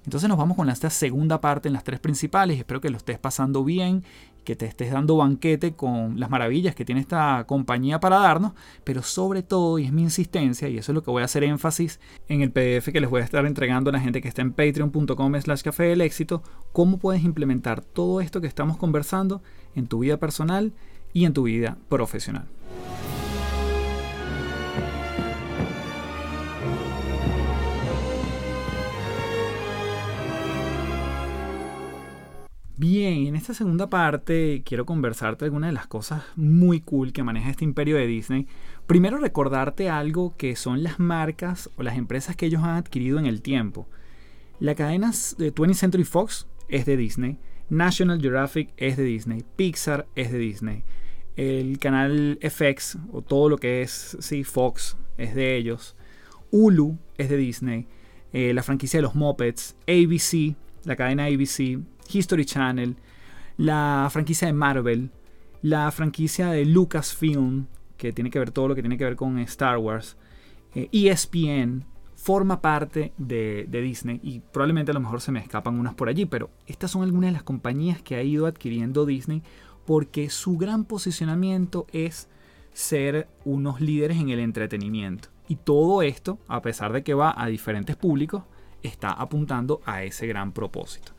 [0.03, 2.57] Entonces nos vamos con esta segunda parte en las tres principales.
[2.57, 4.03] Espero que lo estés pasando bien
[4.47, 8.53] que te estés dando banquete con las maravillas que tiene esta compañía para darnos,
[8.85, 11.43] pero sobre todo, y es mi insistencia, y eso es lo que voy a hacer
[11.43, 11.99] énfasis
[12.29, 14.53] en el PDF que les voy a estar entregando a la gente que está en
[14.53, 19.43] patreon.com slash café del éxito, cómo puedes implementar todo esto que estamos conversando
[19.75, 20.71] en tu vida personal
[21.11, 22.47] y en tu vida profesional.
[32.79, 37.49] Bien, en esta segunda parte quiero conversarte algunas de las cosas muy cool que maneja
[37.49, 38.45] este imperio de Disney.
[38.85, 43.25] Primero recordarte algo que son las marcas o las empresas que ellos han adquirido en
[43.25, 43.89] el tiempo.
[44.59, 47.39] La cadena de 20th Century Fox es de Disney.
[47.69, 49.43] National Geographic es de Disney.
[49.55, 50.83] Pixar es de Disney.
[51.37, 55.95] El canal FX o todo lo que es sí, Fox es de ellos.
[56.51, 57.87] Hulu es de Disney.
[58.33, 59.75] Eh, la franquicia de los Muppets.
[59.87, 61.79] ABC, la cadena ABC.
[62.11, 62.95] History Channel.
[63.55, 65.11] La franquicia de Marvel.
[65.61, 69.37] La franquicia de Lucasfilm, que tiene que ver todo lo que tiene que ver con
[69.39, 70.17] Star Wars.
[70.73, 75.79] ESPN, eh, e forma parte de, Disney y probablemente a lo mejor se me escapan
[75.79, 79.43] unas por allí, pero estas son algunas de las compañías que ha ido adquiriendo Disney
[79.87, 82.27] porque su gran posicionamiento es
[82.73, 85.29] ser unos líderes en el entretenimiento.
[85.47, 88.43] Y todo esto, a pesar de que va a diferentes públicos,
[88.83, 91.13] está apuntando a ese gran propósito.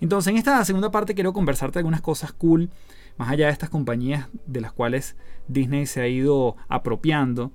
[0.00, 2.70] Entonces, en esta segunda parte quiero conversarte algunas cosas cool,
[3.18, 5.14] más allá de estas compañías de las cuales
[5.46, 7.52] Disney se ha ido apropiando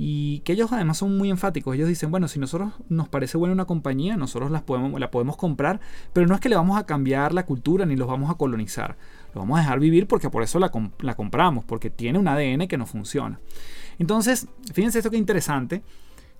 [0.00, 1.74] y que ellos además son muy enfáticos.
[1.74, 5.36] Ellos dicen, bueno, si nosotros nos parece buena una compañía, nosotros las podemos, la podemos
[5.36, 5.80] comprar,
[6.12, 8.96] pero no es que le vamos a cambiar la cultura ni los vamos a colonizar.
[9.34, 12.66] Lo vamos a dejar vivir porque por eso la, la compramos, porque tiene un ADN
[12.66, 13.40] que no funciona.
[13.98, 15.82] Entonces, fíjense esto que interesante.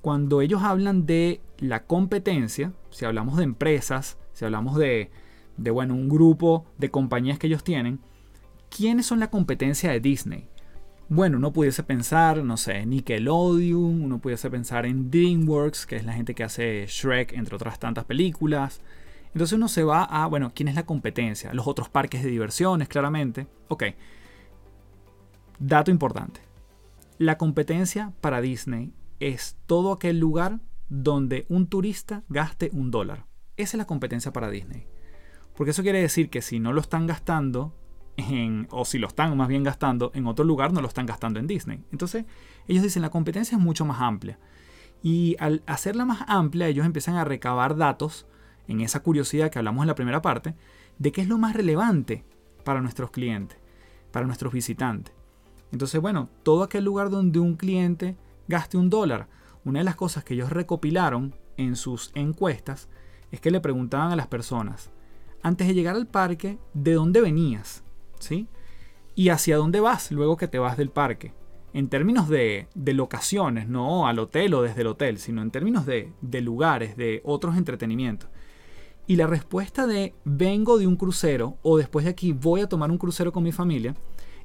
[0.01, 5.11] Cuando ellos hablan de la competencia, si hablamos de empresas, si hablamos de,
[5.57, 7.98] de bueno, un grupo de compañías que ellos tienen,
[8.74, 10.48] ¿quiénes son la competencia de Disney?
[11.11, 16.12] Bueno, uno pudiese pensar, no sé, Nickelodeon, uno pudiese pensar en DreamWorks, que es la
[16.12, 18.81] gente que hace Shrek, entre otras tantas películas.
[19.32, 21.52] Entonces uno se va a, bueno, ¿quién es la competencia?
[21.52, 23.46] Los otros parques de diversiones, claramente.
[23.68, 23.84] Ok.
[25.58, 26.40] Dato importante.
[27.18, 33.26] La competencia para Disney es todo aquel lugar donde un turista gaste un dólar.
[33.56, 34.86] Esa es la competencia para Disney.
[35.56, 37.74] Porque eso quiere decir que si no lo están gastando
[38.70, 41.46] o si lo están más bien gastando en otro lugar, no lo están gastando en
[41.46, 41.84] Disney.
[41.92, 42.24] Entonces,
[42.66, 44.38] ellos dicen la competencia es mucho más amplia.
[45.02, 48.26] Y al hacerla más amplia, ellos empiezan a recabar datos
[48.68, 50.54] en esa curiosidad que hablamos en la primera parte,
[50.98, 52.24] de qué es lo más relevante
[52.64, 53.59] para nuestros clientes,
[54.12, 55.14] para nuestros visitantes.
[55.72, 59.28] Entonces, bueno, todo aquel lugar donde un cliente gaste un dólar,
[59.64, 62.88] una de las cosas que ellos recopilaron en sus encuestas
[63.31, 64.90] es que le preguntaban a las personas,
[65.42, 67.85] antes de llegar al parque, ¿de dónde venías?
[68.18, 68.48] ¿sí?
[69.14, 71.33] Y hacia dónde vas luego que te vas del parque.
[71.72, 76.12] En términos de, locaciones, no al hotel o desde el hotel, sino en términos de,
[76.22, 78.31] de lugares, de otros entretenimientos.
[79.09, 82.90] Y la respuesta de vengo de un crucero o después de aquí voy a tomar
[82.90, 83.94] un crucero con mi familia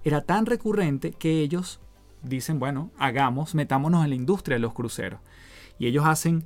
[0.06, 1.82] era tan recurrente que ellos
[2.22, 5.20] dicen, bueno, hagamos, metámonos en la industria de los cruceros.
[5.78, 6.46] Y ellos hacen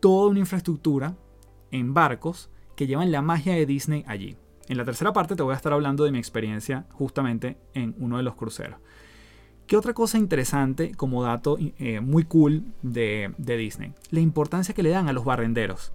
[0.00, 1.14] toda una infraestructura
[1.70, 4.36] en barcos que llevan la magia de Disney allí.
[4.66, 8.16] En la tercera parte te voy a estar hablando de mi experiencia justamente en uno
[8.16, 8.80] de los cruceros.
[9.68, 13.94] ¿Qué otra cosa interesante como dato eh, muy cool de, de, Disney?
[14.10, 15.92] La importancia que le dan a los barrenderos.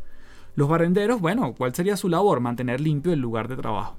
[0.56, 2.40] Los barrenderos, bueno, ¿cuál sería su labor?
[2.40, 3.98] Mantener limpio el lugar de trabajo.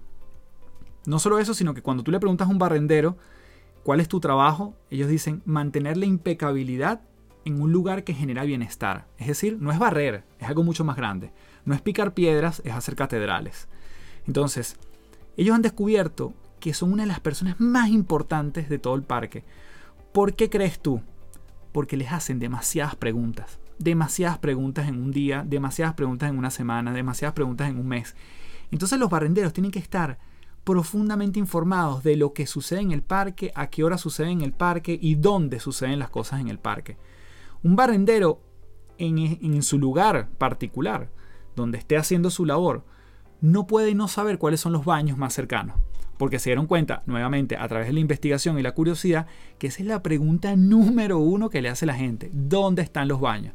[1.07, 3.17] No solo eso, sino que cuando tú le preguntas a un barrendero
[3.83, 7.01] cuál es tu trabajo, ellos dicen mantener la impecabilidad
[7.45, 9.07] en un lugar que genera bienestar.
[9.19, 11.33] Es decir, no es barrer, es algo mucho más grande.
[11.65, 13.69] No es picar piedras, es hacer catedrales.
[14.27, 14.77] Entonces,
[15.37, 19.43] ellos han descubierto que son una de las personas más importantes de todo el parque.
[20.13, 21.01] ¿Por qué crees tú?
[21.73, 23.59] Porque les hacen demasiadas preguntas.
[23.83, 28.15] Demasiadas preguntas en un día, demasiadas preguntas en una semana, demasiadas preguntas en un mes.
[28.71, 30.19] Entonces los barrenderos tienen que estar
[30.63, 34.53] profundamente informados de lo que sucede en el parque, a qué hora sucede en el
[34.53, 36.97] parque y dónde suceden las cosas en el parque.
[37.65, 38.41] Un barrendero
[38.99, 41.11] en, en su lugar particular,
[41.57, 42.85] donde esté haciendo su labor,
[43.41, 45.77] no puede no saber cuáles son los baños más cercanos.
[46.17, 49.27] Porque se dieron cuenta, nuevamente, a través de la investigación y la curiosidad,
[49.59, 52.31] que esa es la pregunta número uno que le hace la gente.
[52.33, 53.55] ¿Dónde están los baños?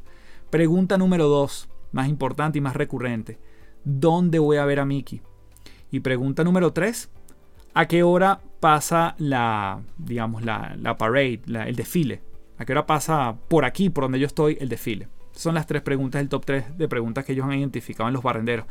[0.49, 3.39] Pregunta número dos, más importante y más recurrente.
[3.83, 5.21] ¿Dónde voy a ver a Mickey?
[5.91, 7.09] Y pregunta número tres,
[7.73, 12.21] ¿a qué hora pasa la, digamos, la, parade, el desfile?
[12.57, 15.07] ¿A qué hora pasa por aquí, por donde yo estoy, el desfile?
[15.33, 18.23] Son las tres preguntas del top 3 de preguntas que ellos han identificado en los
[18.23, 18.65] barrenderos.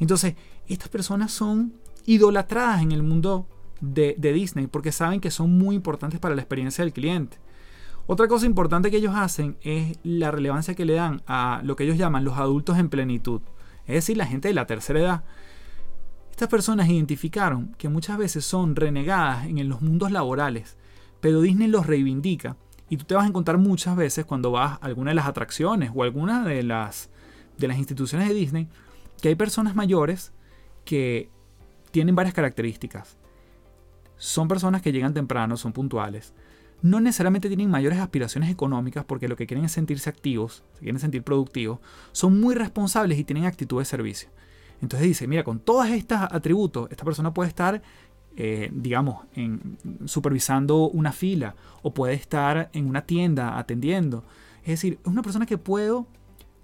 [0.00, 0.34] Entonces,
[0.66, 1.74] estas personas son
[2.06, 3.46] idolatradas en el mundo
[3.80, 7.38] de, Disney porque saben que son muy importantes para la experiencia del cliente.
[8.10, 11.84] Otra cosa importante que ellos hacen es la relevancia que le dan a lo que
[11.84, 13.42] ellos llaman los adultos en plenitud,
[13.84, 15.24] es decir, la gente de la tercera edad.
[16.30, 20.78] Estas personas identificaron que muchas veces son renegadas en los mundos laborales,
[21.20, 22.56] pero Disney los reivindica
[22.88, 25.90] y tú te vas a encontrar muchas veces cuando vas a alguna de las atracciones
[25.94, 27.10] o alguna de las,
[27.58, 28.68] de las instituciones de Disney
[29.20, 30.32] que hay personas mayores
[30.86, 31.28] que
[31.90, 33.18] tienen varias características.
[34.16, 36.32] Son personas que llegan temprano, son puntuales.
[36.82, 41.00] No necesariamente tienen mayores aspiraciones económicas porque lo que quieren es sentirse activos, se quieren
[41.00, 41.80] sentir productivos,
[42.12, 44.30] son muy responsables y tienen actitud de servicio.
[44.80, 47.82] Entonces dice, mira, con todos estos atributos, esta persona puede estar,
[48.36, 49.26] eh, digamos,
[50.04, 54.24] supervisando una fila o puede estar en una tienda atendiendo.
[54.62, 56.06] Es decir, es una persona que puedo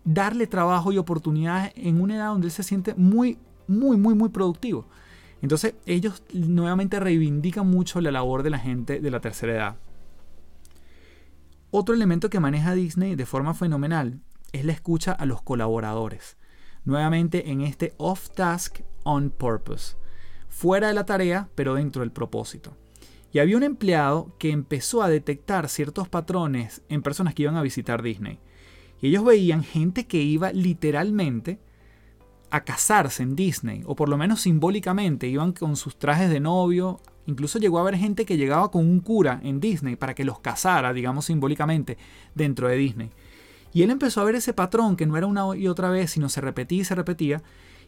[0.04, 4.28] darle trabajo y oportunidades en una edad donde él se siente muy, muy, muy, muy
[4.28, 4.86] productivo.
[5.42, 9.76] Entonces ellos nuevamente reivindican mucho la labor de la gente de la tercera edad.
[11.76, 14.20] Otro elemento que maneja Disney de forma fenomenal
[14.52, 16.36] es la escucha a los colaboradores.
[16.84, 19.96] Nuevamente en este off-task, on purpose.
[20.48, 22.76] Fuera de la tarea, pero dentro del propósito.
[23.32, 27.62] Y había un empleado que empezó a detectar ciertos patrones en personas que iban a
[27.62, 28.38] visitar Disney.
[29.00, 31.58] Y ellos veían gente que iba literalmente
[32.50, 37.00] a casarse en Disney, o por lo menos simbólicamente, iban con sus trajes de novio.
[37.26, 40.40] Incluso llegó a haber gente que llegaba con un cura en Disney para que los
[40.40, 41.96] casara, digamos simbólicamente,
[42.34, 43.10] dentro de Disney.
[43.72, 46.28] Y él empezó a ver ese patrón que no era una y otra vez, sino
[46.28, 47.42] se repetía y se repetía.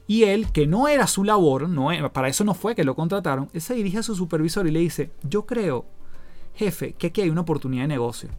[0.07, 3.49] Y él, que no era su labor, no para eso no fue que lo contrataron,
[3.53, 5.85] él se dirige a su supervisor y le dice, yo creo,
[6.55, 8.31] jefe, que aquí hay una oportunidad de negocio.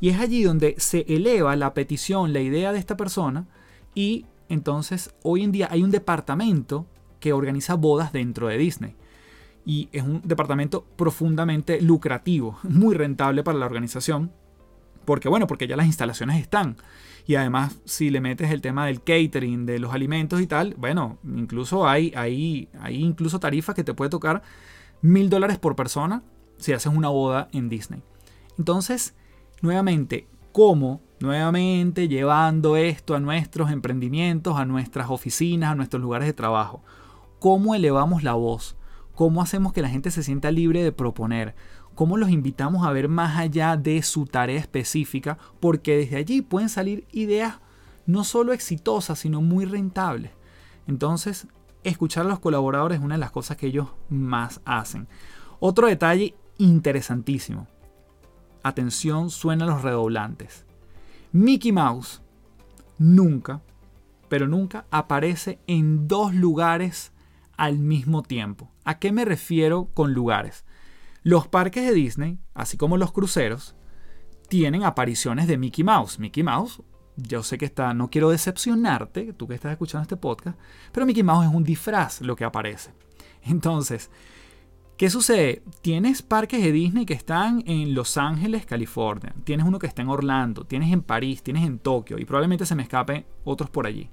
[0.00, 3.46] Y es allí donde se eleva la petición, la idea de esta persona
[3.94, 6.86] y entonces, hoy en día hay un departamento
[7.20, 8.94] que organiza bodas dentro de Disney.
[9.66, 14.32] Y es un departamento profundamente lucrativo, muy rentable para la organización.
[15.04, 16.76] Porque bueno, porque ya las instalaciones están.
[17.26, 21.18] Y además, si le metes el tema del catering, de los alimentos y tal, bueno,
[21.24, 24.42] incluso hay, hay, hay incluso tarifas que te puede tocar
[25.02, 26.22] mil dólares por persona
[26.56, 28.02] si haces una boda en Disney.
[28.56, 29.14] Entonces,
[29.60, 36.34] nuevamente, ¿cómo Nuevamente llevando esto a nuestros emprendimientos, a nuestras oficinas, a nuestros lugares de
[36.34, 36.82] trabajo.
[37.38, 38.75] ¿Cómo elevamos la voz?
[39.16, 41.54] ¿Cómo hacemos que la gente se sienta libre de proponer?
[41.94, 45.38] ¿Cómo los invitamos a ver más allá de su tarea específica?
[45.58, 47.60] Porque desde allí pueden salir ideas
[48.04, 50.32] no solo exitosas, sino muy rentables.
[50.86, 51.48] Entonces,
[51.82, 55.08] escuchar a los colaboradores es una de las cosas que ellos más hacen.
[55.60, 57.66] Otro detalle interesantísimo.
[58.62, 60.66] Atención, suenan los redoblantes.
[61.32, 62.20] Mickey Mouse
[62.98, 63.62] nunca,
[64.28, 67.12] pero nunca aparece en dos lugares
[67.56, 68.75] al mismo tiempo.
[68.86, 70.64] ¿A qué me refiero con lugares?
[71.24, 73.74] Los parques de Disney, así como los cruceros,
[74.48, 76.20] tienen apariciones de Mickey Mouse.
[76.20, 76.82] Mickey Mouse,
[77.16, 80.56] yo sé que está, no quiero decepcionarte, tú que estás escuchando este podcast,
[80.92, 82.94] pero Mickey Mouse es un disfraz lo que aparece.
[83.42, 84.08] Entonces,
[84.96, 85.62] ¿Qué sucede?
[85.82, 89.34] Tienes parques de Disney que están en Los Ángeles, California.
[89.44, 92.74] Tienes uno que está en Orlando, tienes en París, tienes en Tokio y probablemente se
[92.74, 94.08] me escapen otros por allí.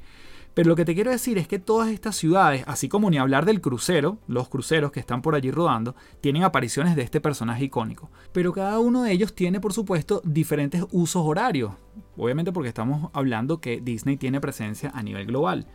[0.53, 3.45] Pero lo que te quiero decir es que todas estas ciudades, así como ni hablar
[3.45, 8.11] del crucero, los cruceros que están por allí rodando, tienen apariciones de este personaje icónico.
[8.31, 11.71] Pero cada uno de ellos tiene, por supuesto, diferentes usos horarios.
[12.17, 15.65] Obviamente porque estamos hablando que Disney tiene presencia a nivel global.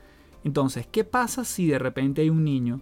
[0.45, 2.81] Entonces, ¿qué pasa si de repente hay un niño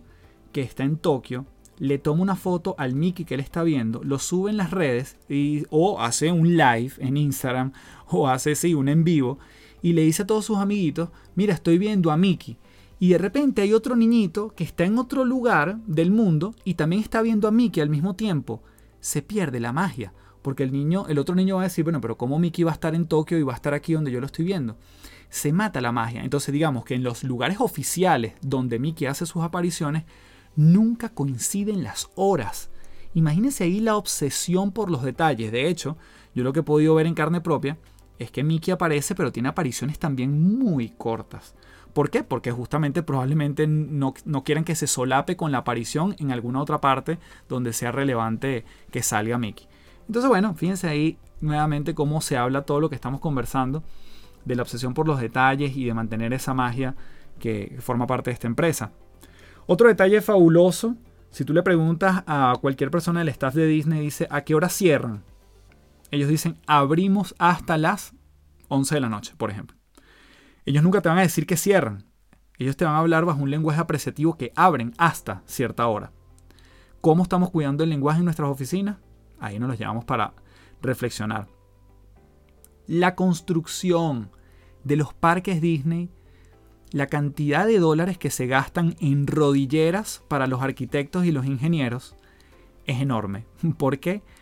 [0.52, 1.46] que está en Tokio
[1.78, 5.18] le toma una foto al Mickey que él está viendo, lo sube en las redes
[5.70, 7.72] o hace un live en Instagram
[8.09, 9.38] o hace sí, un en vivo
[9.87, 12.59] y le dice a todos sus amiguitos, mira, estoy viendo a Mickey.
[12.99, 17.03] Y de repente hay otro niñito que está en otro lugar del mundo y también
[17.03, 18.64] está viendo a Mickey al mismo tiempo.
[18.99, 22.18] Se pierde la magia, porque el niño, el otro niño va a decir, bueno, pero
[22.18, 24.27] ¿cómo Mickey va a estar en Tokio y va a estar aquí donde yo lo
[24.27, 24.77] estoy viendo?
[25.29, 26.25] Se mata la magia.
[26.25, 30.03] Entonces digamos que en los lugares oficiales donde Mickey hace sus apariciones,
[30.57, 32.70] nunca coinciden las horas.
[33.14, 35.53] Imagínense ahí la obsesión por los detalles.
[35.53, 35.96] De hecho,
[36.35, 37.79] yo lo que he podido ver en carne propia
[38.18, 41.55] es que Mickey aparece, pero tiene apariciones también muy cortas.
[41.92, 42.22] ¿Por qué?
[42.22, 46.81] Porque justamente probablemente no, no quieran que se solape con la aparición en alguna otra
[46.81, 49.66] parte donde sea relevante que salga Mickey.
[50.07, 53.83] Entonces, bueno, fíjense ahí nuevamente cómo se habla todo lo que estamos conversando
[54.44, 56.94] de la obsesión por los detalles y de mantener esa magia
[57.38, 58.92] que forma parte de esta empresa.
[59.66, 60.96] Otro detalle fabuloso,
[61.31, 64.68] si tú le preguntas a cualquier persona del staff de Disney, dice, ¿a qué hora
[64.68, 65.24] cierran?
[66.16, 68.14] Ellos dicen, abrimos hasta las
[68.68, 69.77] 11 de la noche, por ejemplo.
[70.64, 72.04] Ellos nunca te van a decir que cierran.
[72.58, 76.12] Ellos te van a hablar bajo un lenguaje apreciativo que abren hasta cierta hora.
[77.00, 78.96] ¿Cómo estamos cuidando el lenguaje en nuestras oficinas?
[79.38, 80.33] Ahí nos los llevamos para
[80.81, 81.48] reflexionar.
[82.87, 84.31] La construcción
[84.85, 86.10] de los parques Disney
[86.92, 92.14] la cantidad de dólares que se gastan en rodilleras para los arquitectos y los ingenieros
[92.87, 93.44] es enorme.
[93.77, 94.23] ¿Por qué?
[94.23, 94.35] Porque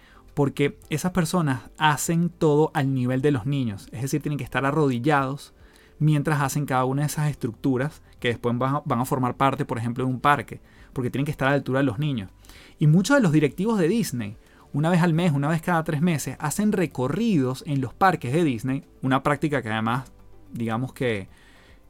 [0.90, 5.54] esas personas hacen todo al nivel de los niños, es decir, tienen que estar arrodillados
[5.98, 10.04] mientras hacen cada una de esas estructuras que después van a, formar parte, por ejemplo,
[10.04, 10.60] de un parque,
[10.92, 12.30] porque tienen que estar a la altura de los niños.
[12.78, 14.36] Y muchos de los directivos de Disney
[14.74, 18.42] una vez al mes, una vez cada tres meses, hacen recorridos en los parques de
[18.42, 20.10] Disney, una práctica que además,
[20.52, 21.28] digamos que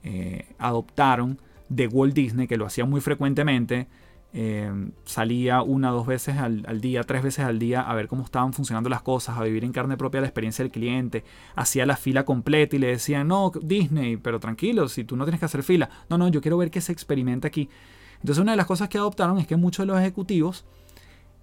[0.03, 1.41] eh, adoptaron
[1.71, 3.89] de Walt Disney, que lo hacía muy frecuentemente,
[4.37, 4.69] eh,
[5.05, 8.53] salía una o dos veces al, día, tres veces al día a ver cómo estaban
[8.53, 11.23] funcionando las cosas, a vivir en carne propia la experiencia del cliente,
[11.55, 15.39] hacía la fila completa y le decían, no, Disney, pero tranquilo, si tú no tienes
[15.39, 17.71] que hacer fila, no, no, yo quiero ver qué se experimenta aquí.
[18.17, 20.65] Entonces una de las cosas que adoptaron es que muchos de los ejecutivos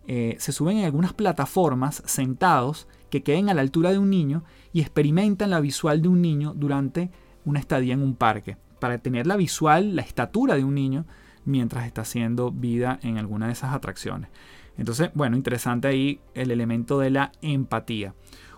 [0.08, 4.44] eh, se suben en algunas plataformas sentados que queden a la altura de un niño
[4.74, 7.10] y experimentan la visual de un niño durante
[7.46, 11.06] una estadía en un parque, para tener la visual, la estatura de un niño
[11.46, 14.30] mientras está haciendo vida en alguna de esas atracciones.
[14.78, 18.14] Entonces, bueno, interesante ahí el elemento de la empatía.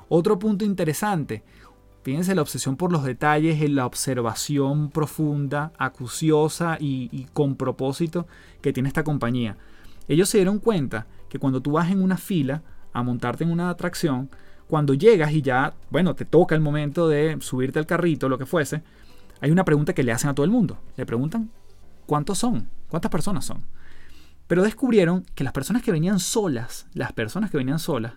[0.09, 1.43] Otro punto interesante,
[2.03, 8.27] fíjense la obsesión por los detalles, la observación profunda, acuciosa y, y con propósito
[8.61, 9.57] que tiene esta compañía.
[10.07, 12.61] Ellos se dieron cuenta que cuando tú vas en una fila
[12.91, 14.29] a montarte en una atracción,
[14.67, 18.45] cuando llegas y ya, bueno, te toca el momento de subirte al carrito, lo que
[18.45, 18.83] fuese,
[19.41, 20.77] hay una pregunta que le hacen a todo el mundo.
[20.95, 21.51] Le preguntan,
[22.05, 22.69] ¿Cuántos son?
[22.89, 23.65] ¿Cuántas personas son?
[24.47, 28.13] Pero descubrieron que las personas que venían solas, las personas que venían solas,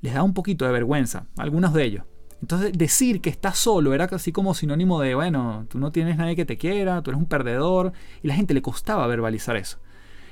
[0.00, 2.04] les da un poquito de vergüenza, algunos de ellos.
[2.40, 6.36] Entonces decir que estás solo era casi como sinónimo de, bueno, tú no tienes nadie
[6.36, 7.92] que te quiera, tú eres un perdedor,
[8.22, 9.78] y la gente le costaba verbalizar eso.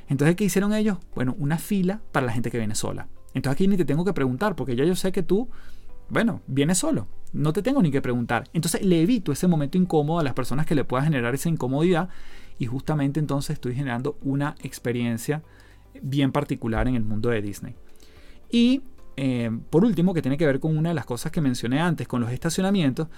[0.09, 0.99] Entonces, ¿qué hicieron ellos?
[1.17, 3.09] Bueno, una fila para la gente que viene sola.
[3.35, 5.51] Entonces aquí ni te tengo que preguntar, porque ya yo sé que tú,
[6.09, 7.09] bueno, vienes solo.
[7.33, 8.45] No te tengo ni que preguntar.
[8.53, 12.09] Entonces le evito ese momento incómodo a las personas que le pueda generar esa incomodidad
[12.59, 15.43] y justamente entonces estoy generando una experiencia
[16.03, 17.75] bien particular en el mundo de Disney.
[18.51, 18.83] Y
[19.17, 22.07] eh, por último, que tiene que ver con una de las cosas que mencioné antes,
[22.07, 23.09] con los estacionamientos.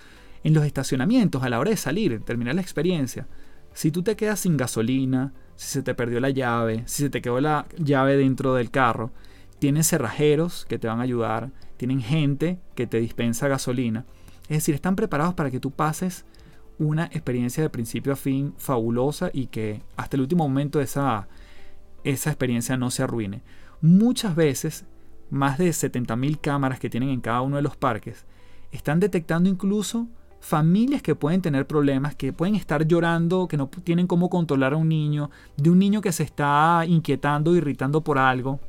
[0.45, 3.27] En los estacionamientos, a la hora de salir, terminar la experiencia,
[3.73, 7.21] si tú te quedas sin gasolina, si se te perdió la llave, si se te
[7.21, 9.11] quedó la llave dentro del carro,
[9.59, 14.05] tienen cerrajeros que te van a ayudar, tienen gente que te dispensa gasolina.
[14.43, 16.25] Es decir, están preparados para que tú pases
[16.79, 21.29] una experiencia de principio a fin fabulosa y que hasta el último momento esa,
[22.05, 23.43] esa experiencia no se arruine.
[23.81, 24.85] Muchas veces,
[25.31, 28.27] más de 70.000 cámaras que tienen en cada uno de los parques,
[28.71, 30.09] están detectando incluso
[30.41, 34.77] familias que pueden tener problemas, que pueden estar llorando, que no tienen cómo controlar a
[34.77, 38.61] un niño, de un niño que se está inquietando, irritando por algo.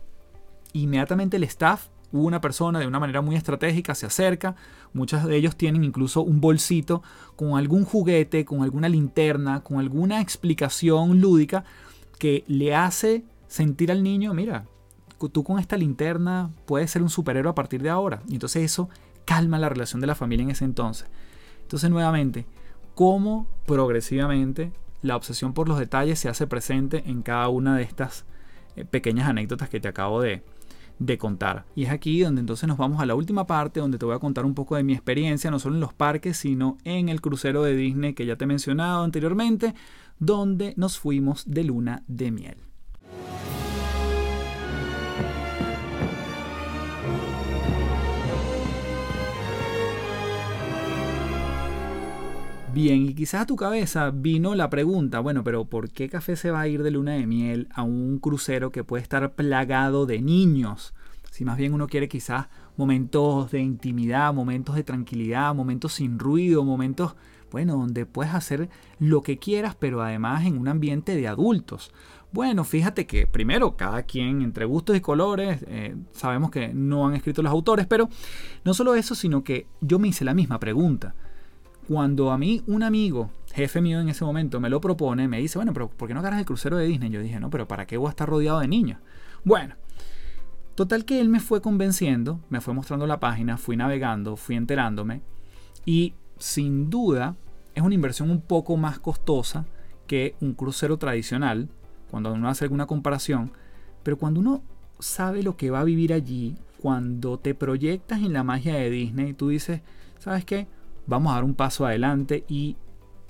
[0.74, 4.56] Inmediatamente el staff una persona de una manera muy estratégica se acerca,
[4.94, 7.04] muchos de ellos tienen incluso un bolsito
[7.36, 11.64] con algún juguete, con alguna linterna, con alguna explicación lúdica
[12.18, 14.66] que le hace sentir al niño, mira,
[15.28, 18.22] tú con esta linterna puedes ser un superhéroe a partir de ahora.
[18.28, 18.90] Y entonces eso
[19.26, 21.08] calma la relación de la familia en ese entonces.
[21.62, 22.46] Entonces nuevamente,
[22.96, 28.26] cómo progresivamente la obsesión por los detalles se hace presente en cada una de estas
[28.76, 30.44] eh, pequeñas anécdotas que te acabo de,
[31.00, 31.66] de contar.
[31.76, 34.20] Y es aquí donde entonces nos vamos a la última parte donde te voy a
[34.20, 37.64] contar un poco de mi experiencia, no solo en los parques, sino en el crucero
[37.64, 39.74] de Disney que ya te he mencionado anteriormente,
[40.20, 42.69] donde nos fuimos de luna de miel.
[52.72, 56.52] Bien, y quizás a tu cabeza vino la pregunta, bueno, pero ¿por qué Café se
[56.52, 60.22] va a ir de luna de miel a un crucero que puede estar plagado de
[60.22, 60.94] niños?
[61.32, 62.46] Si más bien uno quiere quizás
[62.78, 67.16] momentos de intimidad, momentos de tranquilidad, momentos sin ruido, momentos,
[67.52, 71.92] bueno, donde puedes hacer lo que quieras, pero además en un ambiente de adultos.
[72.32, 77.16] Bueno, fíjate que primero cada quien entre gustos y colores, eh, sabemos que no han
[77.16, 78.10] escrito los autores, pero
[78.64, 81.16] no solo eso, sino que yo me hice la misma pregunta
[81.90, 85.58] cuando a mí un amigo, jefe mío en ese momento, me lo propone, me dice,
[85.58, 87.10] bueno, pero ¿por qué no ganas el crucero de Disney?
[87.10, 89.00] Yo dije, no, pero ¿para qué voy a estar rodeado de niños?
[89.44, 89.74] Bueno,
[90.76, 95.24] total que él me fue convenciendo, me fue mostrando la página, fui navegando, fui enterándome
[95.84, 97.36] y sin duda
[97.74, 99.66] es una inversión un poco más costosa
[100.06, 101.70] que un crucero tradicional,
[102.12, 103.52] cuando uno hace alguna comparación,
[104.04, 104.62] pero cuando uno
[105.00, 109.34] sabe lo que va a vivir allí, cuando te proyectas en la magia de Disney,
[109.34, 109.82] tú dices,
[110.20, 110.68] ¿sabes qué?
[111.10, 112.78] Vamos a dar un paso adelante y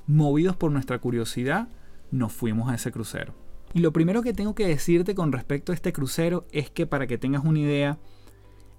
[0.05, 1.69] movidos por nuestra curiosidad,
[2.11, 3.33] nos fuimos a ese crucero.
[3.73, 7.07] Y lo primero que tengo que decirte con respecto a este crucero es que para
[7.07, 7.99] que tengas una idea,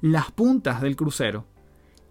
[0.00, 1.46] las puntas del crucero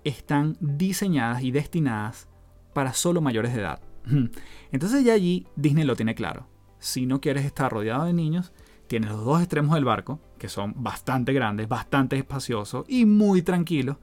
[0.04, 2.28] están diseñadas y destinadas
[2.74, 3.82] para solo mayores de edad.
[4.72, 6.48] Entonces ya allí Disney lo tiene claro.
[6.80, 8.54] Si no quieres estar rodeado de niños,
[8.88, 13.98] tienes los dos extremos del barco, que son bastante grandes, bastante espaciosos y muy tranquilos,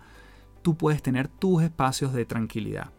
[0.66, 2.90] tú puedes tener tus espacios de tranquilidad.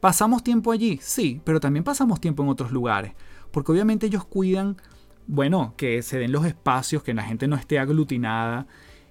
[0.00, 0.98] ¿Pasamos tiempo allí?
[1.02, 3.12] Sí, pero también pasamos tiempo en otros lugares,
[3.50, 4.78] porque obviamente ellos cuidan,
[5.26, 8.66] bueno, que se den los espacios, que la gente no esté aglutinada.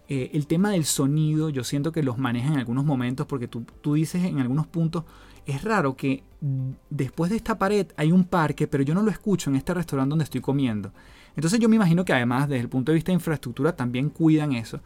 [0.10, 3.66] Eh, el tema del sonido, yo siento que los maneja en algunos momentos porque tú,
[3.82, 5.04] tú dices en algunos puntos,
[5.45, 6.24] es raro que
[6.89, 10.10] después de esta pared hay un parque, pero yo no lo escucho en este restaurante
[10.10, 10.91] donde estoy comiendo.
[11.36, 14.54] Entonces yo me imagino que además desde el punto de vista de infraestructura también cuidan
[14.54, 14.80] eso.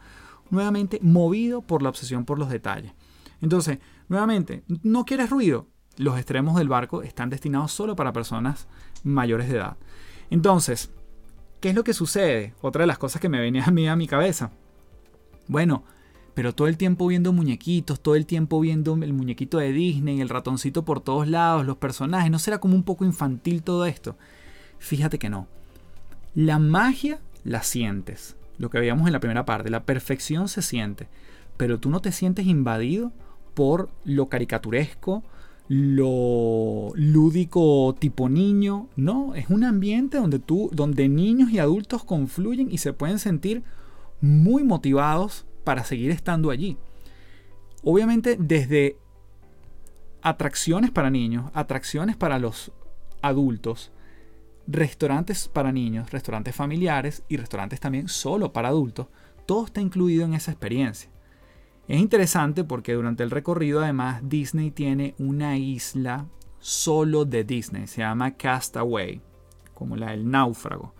[0.50, 2.92] Nuevamente, movido por la obsesión por los detalles.
[3.40, 3.78] Entonces,
[4.08, 5.66] nuevamente, ¿no quieres ruido?
[5.96, 8.68] Los extremos del barco están destinados solo para personas
[9.02, 9.76] mayores de edad.
[10.30, 10.90] Entonces,
[11.60, 12.54] ¿qué es lo que sucede?
[12.60, 14.50] Otra de las cosas que me venía a mí a mi cabeza.
[15.48, 15.84] Bueno,
[16.34, 20.28] pero todo el tiempo viendo muñequitos, todo el tiempo viendo el muñequito de Disney, el
[20.28, 24.18] ratoncito por todos lados, los personajes, ¿no será como un poco infantil todo esto?
[24.78, 25.48] Fíjate que no.
[26.34, 31.08] La magia la sientes, lo que veíamos en la primera parte, la perfección se siente,
[31.56, 33.12] pero tú no te sientes invadido
[33.56, 35.24] por lo caricaturesco,
[35.66, 42.70] lo lúdico tipo niño, no, es un ambiente donde tú donde niños y adultos confluyen
[42.70, 43.64] y se pueden sentir
[44.20, 46.76] muy motivados para seguir estando allí.
[47.82, 48.98] Obviamente desde
[50.20, 52.72] atracciones para niños, atracciones para los
[53.22, 53.90] adultos,
[54.66, 59.06] restaurantes para niños, restaurantes familiares y restaurantes también solo para adultos,
[59.46, 61.08] todo está incluido en esa experiencia.
[61.88, 66.26] Es interesante porque durante el recorrido además Disney tiene una isla
[66.58, 69.20] solo de Disney, se llama Castaway,
[69.72, 70.94] como la del náufrago.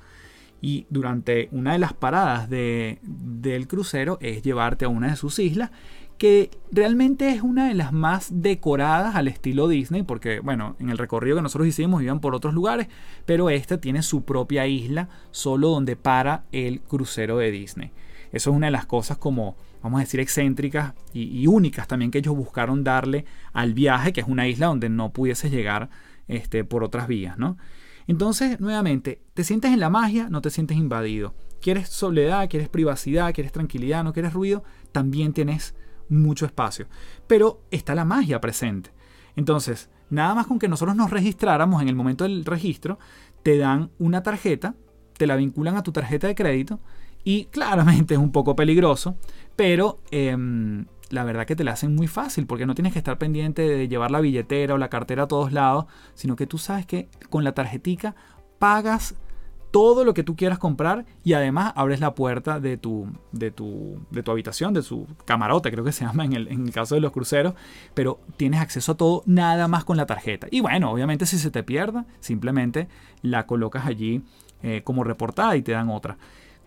[0.60, 5.38] Y durante una de las paradas de, del crucero es llevarte a una de sus
[5.38, 5.70] islas,
[6.18, 10.98] que realmente es una de las más decoradas al estilo Disney, porque bueno, en el
[10.98, 12.88] recorrido que nosotros hicimos iban por otros lugares,
[13.26, 17.90] pero esta tiene su propia isla, solo donde para el crucero de Disney.
[18.32, 19.56] Eso es una de las cosas como,
[19.86, 24.26] vamos a decir, excéntricas y, únicas también que ellos buscaron darle al viaje, que es
[24.26, 25.90] una isla donde no pudiese llegar
[26.26, 27.56] este, por otras vías, ¿no?
[28.08, 30.28] Entonces, nuevamente, ¿te sientes en la magia?
[30.28, 31.34] No te sientes invadido.
[31.60, 32.48] ¿Quieres soledad?
[32.48, 33.32] ¿Quieres privacidad?
[33.32, 34.02] ¿Quieres tranquilidad?
[34.02, 34.64] ¿No quieres ruido?
[34.90, 35.74] También tienes
[36.08, 36.86] mucho espacio.
[37.28, 38.90] Pero está la magia presente.
[39.36, 42.98] Entonces, nada más con que nosotros nos registráramos en el momento del registro,
[43.44, 44.74] te dan una tarjeta,
[45.16, 46.80] te la vinculan a tu tarjeta de crédito
[47.26, 49.16] y claramente es un poco peligroso,
[49.56, 53.18] pero em, la verdad que te la hacen muy fácil porque no tienes que estar
[53.18, 56.86] pendiente de llevar la billetera o la cartera a todos lados, sino que tú sabes
[56.86, 58.14] que con la tarjetica
[58.58, 59.14] pagas
[59.70, 64.00] todo lo que tú quieras comprar y además abres la puerta de tu, de tu,
[64.10, 66.94] de tu habitación, de su camarote, creo que se llama en el, en el, caso
[66.94, 67.54] de los cruceros,
[67.94, 70.46] pero tienes acceso a todo nada más con la tarjeta.
[70.50, 72.88] Y bueno, obviamente si se te pierda, simplemente
[73.22, 74.22] la colocas allí
[74.62, 76.16] eh, como reportada y te dan otra.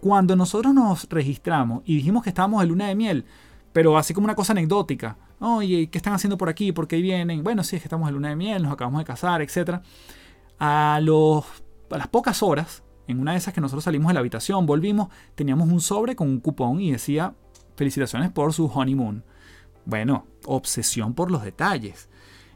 [0.02, 3.26] Cuando nosotros nos registramos y dijimos que estábamos en luna de miel,
[3.74, 6.72] pero así como una cosa anecdótica, oye, ¿qué están haciendo por aquí?
[6.72, 7.44] ¿Por qué vienen?
[7.44, 9.82] Bueno, sí, es que estamos en luna de miel, nos acabamos de casar, etc.
[10.58, 14.66] A, a las pocas horas, en una de esas que nosotros salimos de la habitación,
[14.66, 17.34] volvimos, teníamos un sobre con un cupón y decía
[17.76, 19.24] felicitaciones por su honeymoon.
[19.86, 22.10] Bueno, obsesión por los detalles.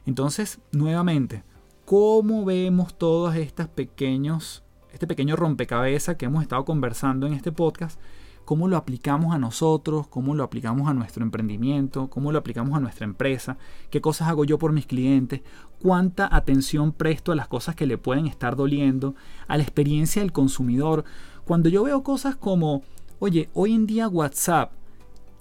[0.05, 1.43] Entonces, nuevamente,
[1.85, 4.62] ¿cómo vemos todos estos pequeños
[4.93, 7.99] este pequeño rompecabezas que hemos estado conversando en este podcast,
[8.45, 12.79] cómo lo aplicamos a nosotros, cómo lo aplicamos a nuestro emprendimiento, cómo lo aplicamos a
[12.79, 13.57] nuestra empresa,
[13.89, 15.41] qué cosas hago yo por mis clientes,
[15.81, 19.15] cuánta atención presto a las cosas que le pueden estar doliendo,
[19.47, 21.03] a la experiencia del consumidor.
[21.45, 22.83] Cuando yo veo cosas como,
[23.19, 24.73] oye, hoy en día WhatsApp,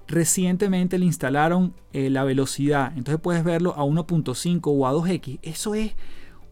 [0.08, 5.74] recientemente le instalaron eh, la velocidad, entonces puedes verlo a 1.5 o a 2x, eso
[5.74, 5.94] es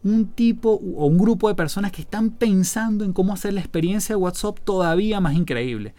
[0.03, 4.15] un tipo o un grupo de personas que están pensando en cómo hacer la experiencia
[4.15, 5.93] de WhatsApp todavía más increíble.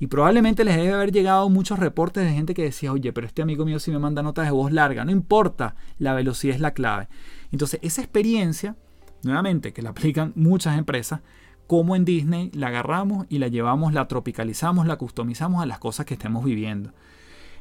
[0.00, 3.42] Y probablemente les debe haber llegado muchos reportes de gente que decía, oye, pero este
[3.42, 5.04] amigo mío sí me manda notas de voz larga.
[5.04, 7.08] No importa, la velocidad es la clave.
[7.50, 8.76] Entonces, esa experiencia,
[9.24, 11.20] nuevamente, que la aplican muchas empresas,
[11.66, 16.06] como en Disney, la agarramos y la llevamos, la tropicalizamos, la customizamos a las cosas
[16.06, 16.92] que estemos viviendo.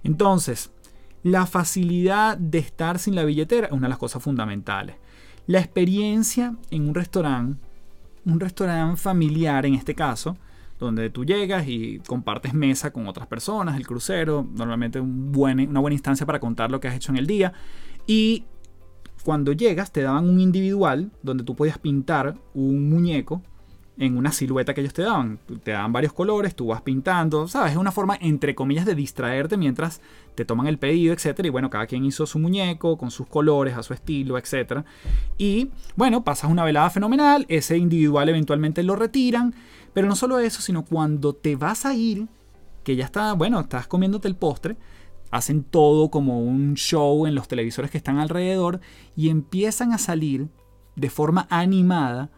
[0.03, 0.71] Entonces,
[1.23, 4.95] la facilidad de estar sin la billetera es una de las cosas fundamentales.
[5.47, 7.57] La experiencia en un restaurante,
[8.25, 10.37] un restaurante familiar en este caso,
[10.77, 16.25] donde tú llegas y compartes mesa con otras personas, el crucero, normalmente una buena instancia
[16.25, 17.53] para contar lo que has hecho en el día.
[18.05, 18.43] Y
[19.23, 23.41] cuando llegas te daban un individual donde tú podías pintar un muñeco
[23.99, 25.39] en una silueta que ellos te daban.
[25.63, 27.71] Te daban varios colores, tú vas pintando, ¿sabes?
[27.71, 30.01] Es una forma, entre comillas, de distraerte mientras
[30.35, 31.45] te toman el pedido, etc.
[31.45, 34.83] Y bueno, cada quien hizo su muñeco con sus colores, a su estilo, etc.
[35.37, 39.53] Y bueno, pasas una velada fenomenal, ese individual eventualmente lo retiran,
[39.93, 42.27] pero no solo eso, sino cuando te vas a ir,
[42.83, 44.77] que ya está, bueno, estás comiéndote el postre,
[45.31, 48.79] hacen todo como un show en los televisores que están alrededor
[49.15, 50.47] y empiezan a salir
[50.95, 52.29] de forma animada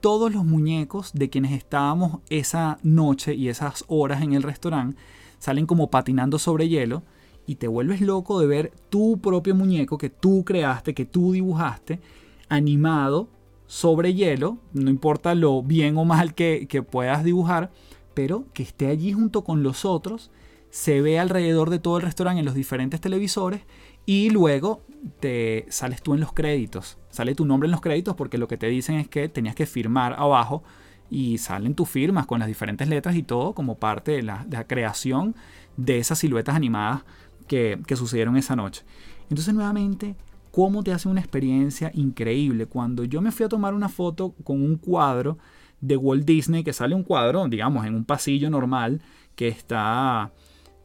[0.00, 4.96] todos los muñecos de quienes estábamos esa noche y esas horas en el restaurante
[5.38, 7.02] salen como patinando sobre hielo
[7.46, 12.00] y te vuelves loco de ver tu propio muñeco que tú creaste, que tú dibujaste,
[12.48, 13.28] animado
[13.66, 17.70] sobre hielo, no importa lo bien o mal que, que puedas dibujar,
[18.14, 20.30] pero que esté allí junto con los otros,
[20.70, 23.62] se ve alrededor de todo el restaurante en los diferentes televisores
[24.06, 24.82] y luego
[25.20, 28.56] te sales tú en los créditos, sale tu nombre en los créditos porque lo que
[28.56, 30.62] te dicen es que tenías que firmar abajo
[31.10, 35.34] y salen tus firmas con las diferentes letras y todo como parte de la, creación
[35.76, 37.02] de esas siluetas animadas
[37.48, 38.84] que, que sucedieron esa noche.
[39.28, 40.16] Entonces nuevamente,
[40.52, 42.66] ¿cómo te hace una experiencia increíble?
[42.66, 45.38] Cuando yo me fui a tomar una foto con un cuadro
[45.80, 49.00] de Walt Disney, que sale un cuadro, digamos, en un pasillo normal,
[49.34, 50.32] que está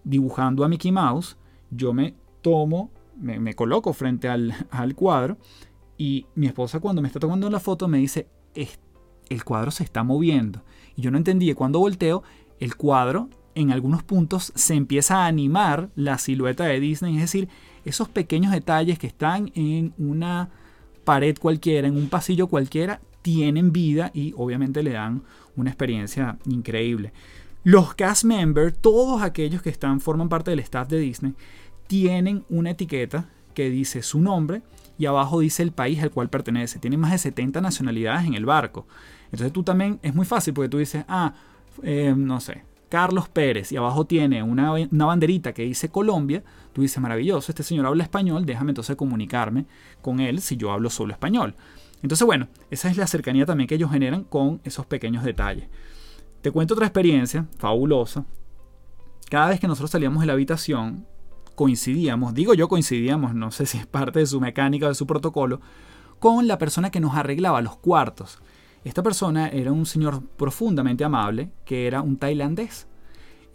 [0.03, 1.38] dibujando a Mickey Mouse,
[1.70, 5.38] yo me tomo, me, coloco frente al, al, cuadro
[5.97, 8.28] y mi esposa cuando me está tomando la foto me dice,
[9.30, 10.63] el cuadro se está moviendo.
[10.95, 12.24] Y yo no entendí, cuando volteo,
[12.59, 17.47] el cuadro en algunos puntos se empieza a animar la silueta de Disney, es decir,
[17.86, 20.49] esos pequeños detalles que están en una
[21.03, 25.24] pared cualquiera, en un pasillo cualquiera, tienen vida y obviamente le dan
[25.55, 27.13] una experiencia increíble.
[27.63, 31.34] Los cast members, todos aquellos que están, forman parte del staff de Disney,
[31.88, 34.62] tienen una etiqueta que dice su nombre
[34.98, 36.80] y abajo dice el país al cual pertenece.
[36.80, 38.88] Tienen más de 70 nacionalidades en el barco.
[39.26, 41.34] Entonces tú también es muy fácil porque tú dices, ah,
[41.84, 46.82] eh, no sé, Carlos Pérez y abajo tiene una, una, banderita que dice Colombia, tú
[46.82, 49.66] dices, maravilloso, este señor habla español, déjame entonces comunicarme
[50.02, 51.56] con él si yo hablo solo español.
[52.02, 55.68] Entonces, bueno, esa es la cercanía también que ellos generan con esos pequeños detalles.
[56.42, 58.26] Te cuento otra experiencia fabulosa.
[59.30, 61.08] Cada vez que nosotros salíamos de la habitación,
[61.56, 65.08] coincidíamos, digo yo coincidíamos, no sé si es parte de su mecánica o de su
[65.08, 65.62] protocolo,
[66.20, 68.39] con la persona que nos arreglaba los cuartos.
[68.84, 72.88] Esta persona era un señor profundamente amable, que era un tailandés.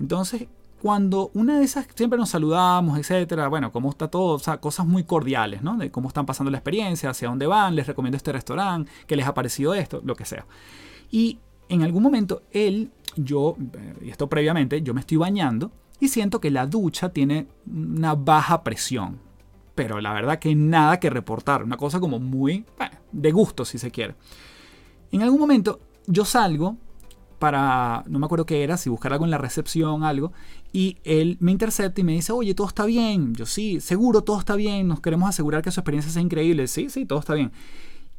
[0.00, 0.48] Entonces,
[0.82, 4.86] cuando una de esas, siempre nos saludamos, etcétera, bueno, cómo está todo, o sea, cosas
[4.86, 5.76] muy cordiales, ¿no?
[5.76, 9.26] De cómo están pasando la experiencia, hacia dónde van, les recomiendo este restaurante, qué les
[9.26, 10.46] ha parecido esto, lo que sea.
[11.10, 11.38] Y
[11.68, 13.56] en algún momento él, yo,
[14.00, 15.70] y esto previamente, yo me estoy bañando
[16.00, 19.20] y siento que la ducha tiene una baja presión.
[19.74, 22.64] Pero la verdad que nada que reportar, una cosa como muy
[23.12, 24.14] de gusto si se quiere.
[25.12, 26.76] En algún momento yo salgo
[27.38, 30.32] para, no me acuerdo qué era, si buscar algo en la recepción, algo,
[30.72, 33.34] y él me intercepta y me dice, oye, todo está bien.
[33.34, 36.66] Yo sí, seguro, todo está bien, nos queremos asegurar que su experiencia sea increíble.
[36.68, 37.50] Sí, sí, todo está bien.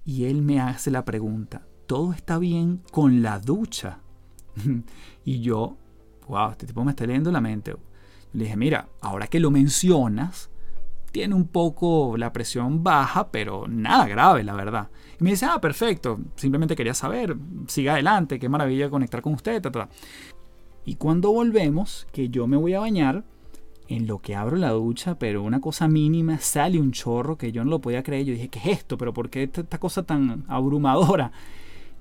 [0.03, 3.99] Y él me hace la pregunta, ¿todo está bien con la ducha?
[5.23, 5.77] y yo,
[6.31, 7.75] wow, este tipo me está leyendo la mente.
[8.33, 10.49] Le dije, mira, ahora que lo mencionas,
[11.11, 14.89] tiene un poco la presión baja, pero nada grave, la verdad.
[15.19, 17.35] Y me dice, ah, perfecto, simplemente quería saber,
[17.67, 19.61] siga adelante, qué maravilla conectar con usted.
[20.85, 23.25] Y cuando volvemos, que yo me voy a bañar,
[23.89, 27.65] en lo que abro la ducha, pero una cosa mínima, sale un chorro que yo
[27.65, 28.25] no lo podía creer.
[28.25, 28.97] Yo dije, ¿qué es esto?
[28.97, 31.33] ¿Pero por qué esta, cosa tan abrumadora?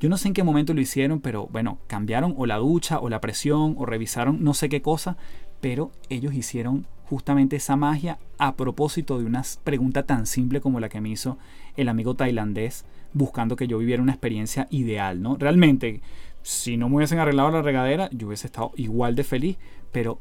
[0.01, 3.11] Yo no sé en qué momento lo hicieron, pero bueno, cambiaron o la ducha o
[3.11, 5.19] la presión o revisaron no sé qué cosa,
[5.61, 10.89] pero ellos hicieron justamente esa magia a propósito de una pregunta tan simple como la
[10.89, 11.37] que me hizo
[11.77, 15.37] el amigo tailandés buscando que yo viviera una experiencia ideal, ¿no?
[15.37, 16.01] Realmente,
[16.43, 19.59] si no me hubiesen arreglado la regadera, yo hubiese estado igual de feliz,
[19.93, 20.19] pero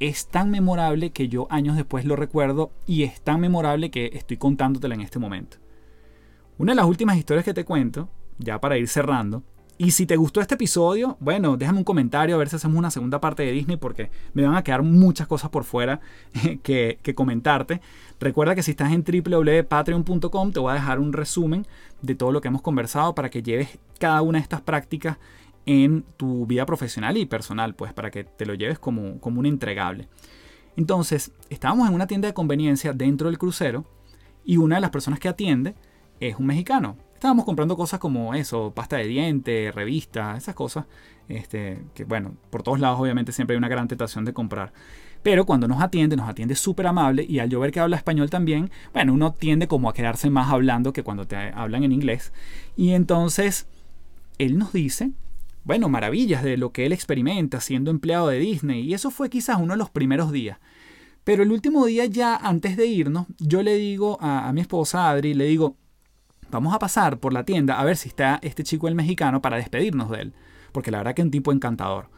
[0.00, 4.38] es tan memorable que yo años después lo recuerdo y es tan memorable que estoy
[4.38, 5.58] contándotela en este momento.
[6.56, 8.08] Una de las últimas historias que te cuento,
[8.38, 9.42] ya para ir cerrando,
[9.80, 12.90] y si te gustó este episodio, bueno, déjame un comentario a ver si hacemos una
[12.90, 16.00] segunda parte de Disney porque me van a quedar muchas cosas por fuera
[16.64, 17.80] que, comentarte.
[18.18, 21.64] Recuerda que si estás en www.patreon.com te voy a dejar un resumen
[22.02, 25.16] de todo lo que hemos conversado para que lleves cada una de estas prácticas
[25.64, 29.46] en tu vida profesional y personal, pues para que te lo lleves como, como un
[29.46, 30.08] entregable.
[30.76, 33.84] Entonces, estábamos en una tienda de conveniencia dentro del crucero
[34.44, 35.76] y una de las personas que atiende
[36.18, 40.84] es un mexicano estábamos comprando cosas como eso, pasta de diente, revistas, esas cosas,
[41.28, 44.72] este, que bueno, por todos lados obviamente siempre hay una gran tentación de comprar.
[45.24, 48.70] Pero cuando nos atiende, nos atiende súper amable y al ver que habla español también,
[48.92, 52.32] bueno, uno tiende como a quedarse más hablando que cuando te hablan en inglés.
[52.76, 53.66] Y entonces,
[54.38, 55.10] él nos dice,
[55.64, 58.82] bueno, maravillas de lo que él experimenta siendo empleado de Disney.
[58.82, 60.58] Y eso fue quizás uno de los primeros días.
[61.24, 65.10] Pero el último día ya antes de irnos, yo le digo a, a mi esposa
[65.10, 65.76] Adri, le digo,
[66.50, 69.56] vamos a pasar por la tienda a ver si está este chico el mexicano para
[69.56, 70.34] despedirnos de él,
[70.72, 72.10] porque la verdad que es un tipo encantador.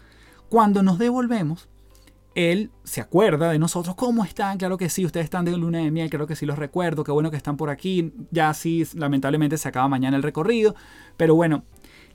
[0.49, 1.69] Cuando nos devolvemos,
[2.35, 4.59] él se acuerda de nosotros, ¿cómo están?
[4.59, 7.13] Claro que sí, ustedes están de luna de miel, creo que sí los recuerdo, qué
[7.13, 10.75] bueno que están por aquí, ya sí, lamentablemente se acaba mañana el recorrido,
[11.17, 11.65] pero bueno,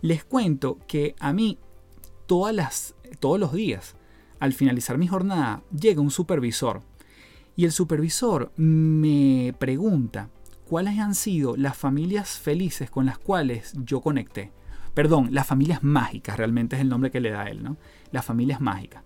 [0.01, 1.59] les cuento que a mí
[2.25, 3.95] todas las, todos los días,
[4.39, 6.81] al finalizar mi jornada, llega un supervisor
[7.55, 10.29] y el supervisor me pregunta
[10.65, 14.51] cuáles han sido las familias felices con las cuales yo conecté.
[14.93, 17.77] Perdón, las familias mágicas realmente es el nombre que le da él, ¿no?
[18.11, 19.03] Las familias mágicas.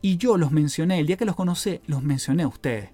[0.00, 2.90] Y yo los mencioné, el día que los conocí, los mencioné a ustedes.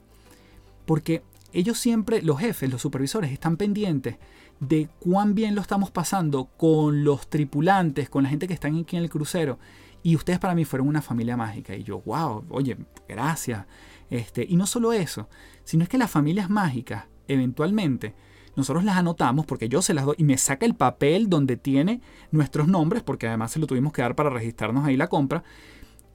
[0.84, 1.22] Porque
[1.53, 4.16] ellos siempre, los jefes, los supervisores, están pendientes
[4.61, 8.97] de cuán bien lo estamos pasando con los tripulantes, con la gente que está aquí
[8.97, 9.59] en el crucero.
[10.03, 11.74] Y ustedes para mí fueron una familia mágica.
[11.74, 12.76] Y yo, wow, oye,
[13.09, 13.64] gracias.
[14.11, 15.28] Este, y no solo eso,
[15.64, 18.14] sino es que las familias mágicas, eventualmente,
[18.57, 22.01] nosotros las anotamos porque yo se las doy y me saca el papel donde tiene
[22.33, 25.45] nuestros nombres, porque además se lo tuvimos que dar para registrarnos ahí la compra.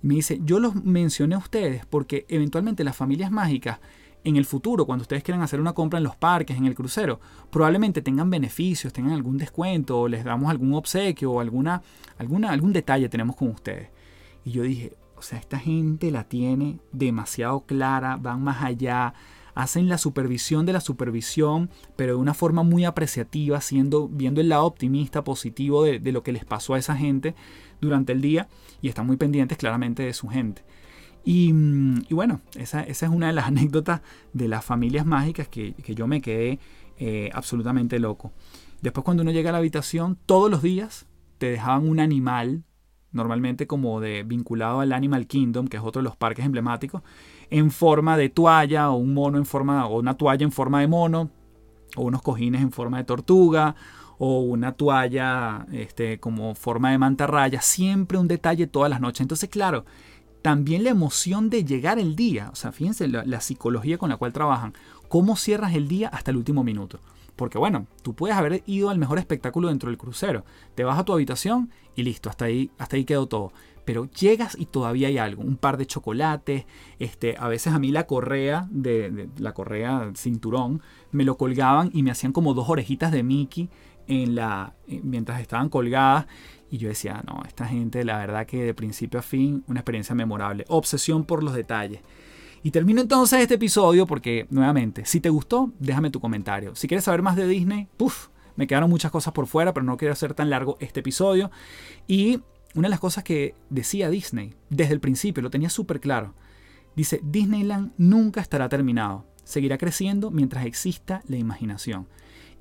[0.01, 3.79] Me dice, yo los mencioné a ustedes porque eventualmente las familias mágicas
[4.25, 7.19] en el futuro, cuando ustedes quieran hacer una compra en los parques, en el crucero,
[7.49, 11.81] probablemente tengan beneficios, tengan algún descuento, o les damos algún obsequio o alguna,
[12.17, 13.89] alguna, algún detalle tenemos con ustedes.
[14.45, 19.13] Y yo dije, o sea, esta gente la tiene demasiado clara, van más allá,
[19.55, 24.49] hacen la supervisión de la supervisión, pero de una forma muy apreciativa, siendo, viendo el
[24.49, 27.35] lado optimista, positivo de, lo que les pasó a esa gente
[27.81, 28.47] durante el día
[28.81, 30.63] y están muy pendientes claramente de su gente.
[31.23, 34.01] Y, mm, bueno, esa, es una de las anécdotas
[34.33, 36.59] de las familias mágicas que, yo me quedé
[36.97, 38.31] eh, absolutamente loco.
[38.81, 41.05] Después cuando uno llega a la habitación, todos los días
[41.37, 42.63] te dejaban un animal,
[43.13, 47.01] normalmente como de vinculado al Animal Kingdom, que es otro de los parques emblemáticos,
[47.49, 50.87] en forma de toalla o un mono en forma o una toalla en forma de
[50.87, 51.29] mono
[51.95, 53.75] o unos cojines en forma de tortuga
[54.17, 59.21] o una toalla este, como forma de mantarraya, siempre un detalle todas las noches.
[59.21, 59.85] Entonces, claro,
[60.41, 64.33] también la emoción de llegar el día, o sea, fíjense la, psicología con la cual
[64.33, 64.73] trabajan,
[65.07, 66.99] cómo cierras el día hasta el último minuto.
[67.35, 71.03] Porque bueno, tú puedes haber ido al mejor espectáculo dentro del crucero, te vas a
[71.03, 73.53] tu habitación y listo, hasta ahí, hasta ahí quedó todo.
[73.85, 76.65] Pero llegas y todavía hay algo, un par de chocolates,
[76.99, 80.81] este, a veces a mí la correa de, la correa cinturón
[81.11, 83.69] me lo colgaban y me hacían como dos orejitas de Mickey
[84.07, 86.27] en la mientras estaban colgadas
[86.73, 90.15] y yo decía, no, esta gente, la verdad que de principio a fin, una experiencia
[90.15, 90.65] memorable.
[90.69, 92.01] Obsesión por los detalles.
[92.63, 96.75] Y termino entonces este episodio porque, nuevamente, si te gustó, déjame tu comentario.
[96.75, 99.97] Si quieres saber más de Disney, puff, me quedaron muchas cosas por fuera, pero no
[99.97, 101.51] quiero hacer tan largo este episodio.
[102.07, 102.41] Y
[102.73, 106.35] una de las cosas que decía Disney desde el principio, lo tenía súper claro.
[106.95, 109.25] Dice, Disneyland nunca estará terminado.
[109.43, 112.07] Seguirá creciendo mientras exista la imaginación.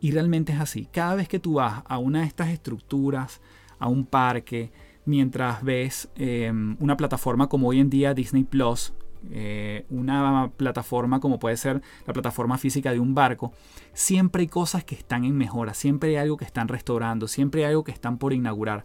[0.00, 0.88] Y realmente es así.
[0.90, 3.40] Cada vez que tú vas a una de estas estructuras,
[3.78, 4.72] a un parque,
[5.04, 8.94] mientras ves em, una plataforma como hoy en día Disney Plus,
[9.30, 13.52] eh, una plataforma como puede ser la plataforma física de un barco,
[13.92, 17.70] siempre hay cosas que están en mejora, siempre hay algo que están restaurando, siempre hay
[17.70, 18.84] algo que están por inaugurar.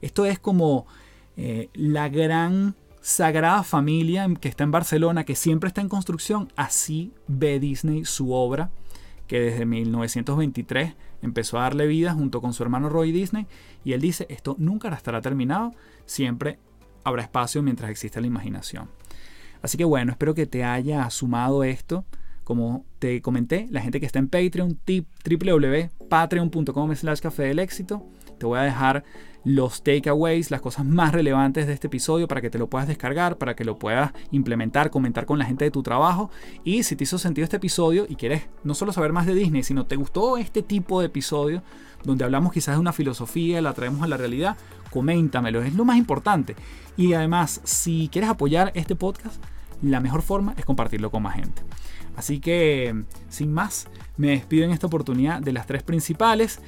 [0.00, 0.86] Esto es como
[1.36, 7.12] eh, la gran sagrada familia que está en Barcelona, que siempre está en construcción, así
[7.26, 8.70] ve Disney su obra
[9.28, 13.46] que desde 1923 empezó a darle vida junto con su hermano Roy Disney
[13.84, 15.74] y él dice, esto nunca estará terminado,
[16.06, 16.58] siempre
[17.04, 18.88] habrá espacio mientras exista la imaginación.
[19.62, 22.04] Así que bueno, espero que te haya sumado esto.
[22.44, 28.06] Como te comenté, la gente que está en Patreon, www.patreon.com slash café del éxito.
[28.38, 29.04] Te voy a dejar
[29.48, 33.38] los takeaways, las cosas más relevantes de este episodio para que te lo puedas descargar,
[33.38, 36.30] para que lo puedas implementar, comentar con la gente de tu trabajo.
[36.64, 39.62] Y si te hizo sentido este episodio y quieres no solo saber más de Disney,
[39.62, 41.62] sino te gustó este tipo de episodio
[42.04, 44.58] donde hablamos quizás de una filosofía, la traemos a la realidad,
[44.90, 46.54] coméntamelo, es lo más importante.
[46.98, 49.42] Y además, si quieres apoyar este podcast,
[49.80, 51.62] la mejor forma es compartirlo con más gente.
[52.16, 53.86] Así que, sin más,
[54.16, 56.60] me despido en esta oportunidad de las tres principales.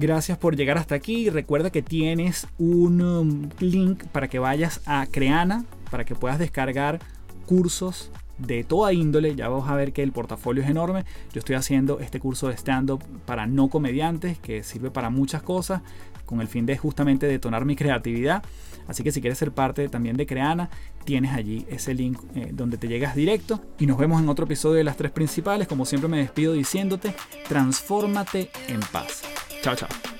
[0.00, 1.28] Gracias por llegar hasta aquí.
[1.28, 7.00] Recuerda que tienes un um, link para que vayas a Creana, para que puedas descargar
[7.44, 9.34] cursos de toda índole.
[9.34, 11.04] Ya vas a ver que el portafolio es enorme.
[11.34, 15.82] Yo estoy haciendo este curso de stand-up para no comediantes que sirve para muchas cosas
[16.24, 18.42] con el fin de justamente detonar mi creatividad.
[18.88, 20.70] Así que si quieres ser parte también de Creana,
[21.04, 23.60] tienes allí ese link eh, donde te llegas directo.
[23.78, 25.68] Y nos vemos en otro episodio de las tres principales.
[25.68, 27.14] Como siempre me despido diciéndote,
[27.46, 29.24] transfórmate en paz.
[29.62, 30.19] Ciao, ciao.